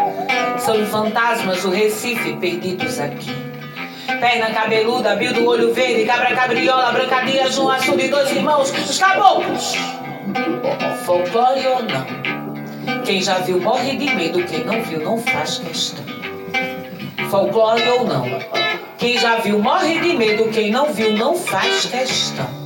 São 0.59 0.85
fantasmas 0.87 1.63
do 1.63 1.71
Recife 1.71 2.35
perdidos 2.35 2.99
aqui. 2.99 3.33
Perna 4.19 4.51
cabeluda, 4.51 5.15
Bill 5.15 5.35
do 5.35 5.47
olho 5.47 5.73
verde, 5.73 6.05
cabra 6.05 6.35
cabriola, 6.35 6.91
brancadia, 6.91 7.49
João 7.49 7.71
Açul 7.71 8.01
e 8.01 8.09
dois 8.09 8.29
irmãos, 8.33 8.73
os 8.73 8.99
caboclos. 8.99 9.77
Folclore 11.05 11.67
ou 11.69 11.83
não? 11.85 13.03
Quem 13.05 13.23
já 13.23 13.39
viu 13.39 13.61
morre 13.61 13.97
de 13.97 14.15
medo, 14.17 14.43
quem 14.45 14.65
não 14.65 14.83
viu 14.83 15.01
não 15.01 15.19
faz 15.19 15.59
questão. 15.59 16.05
Folclore 17.31 17.89
ou 17.89 18.05
não? 18.05 18.25
Quem 18.99 19.17
já 19.17 19.37
viu 19.37 19.61
morre 19.61 20.01
de 20.01 20.17
medo, 20.17 20.51
quem 20.51 20.73
não 20.73 20.93
viu 20.93 21.13
não 21.13 21.37
faz 21.37 21.87
questão. 21.87 22.64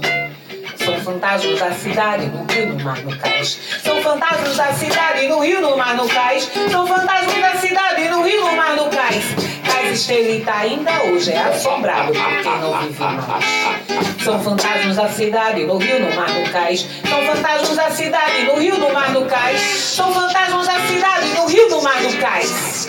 São 0.89 1.01
fantasmas 1.03 1.59
da 1.59 1.71
cidade, 1.73 2.27
no 2.29 2.47
rio, 2.47 2.67
no 2.73 2.83
mar, 2.83 2.97
no 3.03 3.15
cais. 3.19 3.59
São 3.85 4.03
fantasmas 4.03 4.57
da 4.57 4.73
cidade, 4.73 5.29
no 5.29 5.41
rio, 5.41 5.61
no 5.61 5.77
mar, 5.77 5.95
no 5.95 6.09
cais. 6.09 6.51
São 6.71 6.87
fantasmas 6.87 7.43
da 7.43 7.55
cidade, 7.57 8.09
no 8.09 8.23
rio, 8.23 8.41
no 8.41 8.57
mar, 8.57 8.75
no 8.75 8.89
cais. 8.89 9.25
Cais 9.71 10.01
Estelita 10.01 10.51
ainda 10.51 11.03
hoje 11.03 11.31
é 11.31 11.43
assombrado 11.43 12.15
por 12.15 12.43
quem 12.43 12.59
não 12.59 12.79
vive 12.81 13.05
mais. 13.05 14.25
São 14.25 14.43
fantasmas 14.43 14.97
da 14.97 15.09
cidade, 15.11 15.65
no 15.65 15.77
rio, 15.77 16.01
no 16.01 16.17
mar, 16.17 16.31
no 16.31 16.51
cais. 16.51 16.87
São 17.07 17.23
fantasmas 17.23 17.77
da 17.77 17.91
cidade, 17.91 18.43
no 18.45 18.59
rio, 18.59 18.79
no 18.79 18.91
mar, 18.91 19.11
no 19.11 19.27
cais. 19.27 19.61
São 19.61 20.11
fantasmas 20.11 20.67
da 20.67 20.81
cidade, 20.87 21.27
no 21.37 21.47
rio, 21.47 21.69
no 21.69 21.83
mar, 21.83 22.01
no 22.01 22.17
cais. 22.17 22.89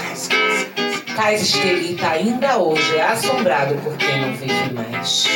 Cais 1.18 1.42
Estelita 1.42 2.12
ainda 2.12 2.60
hoje 2.60 2.96
é 2.96 3.02
assombrado 3.02 3.76
por 3.76 3.98
quem 3.98 4.22
não 4.22 4.34
vive 4.38 4.74
mais. 4.74 5.28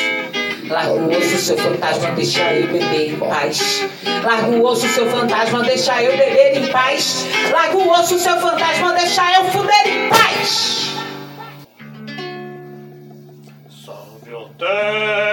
Larga 0.70 0.94
o 0.94 1.10
osso, 1.10 1.38
seu 1.38 1.58
fantasma, 1.58 2.12
deixa 2.12 2.54
eu 2.54 2.68
beber 2.68 3.14
em 3.14 3.18
paz. 3.18 3.86
Larga 4.24 4.48
o 4.48 4.64
osso, 4.66 4.88
seu 4.88 5.10
fantasma, 5.10 5.64
deixa 5.64 6.02
eu 6.02 6.18
beber 6.18 6.58
em 6.58 6.72
paz. 6.72 7.26
Larga 7.52 7.78
o 7.78 7.90
osso, 7.90 8.18
seu 8.18 8.40
fantasma, 8.40 8.94
deixa 8.94 9.22
eu 9.34 9.44
fuder 9.52 9.88
em 9.88 10.10
paz. 10.10 10.94
Salve 13.70 14.34
a 14.34 15.33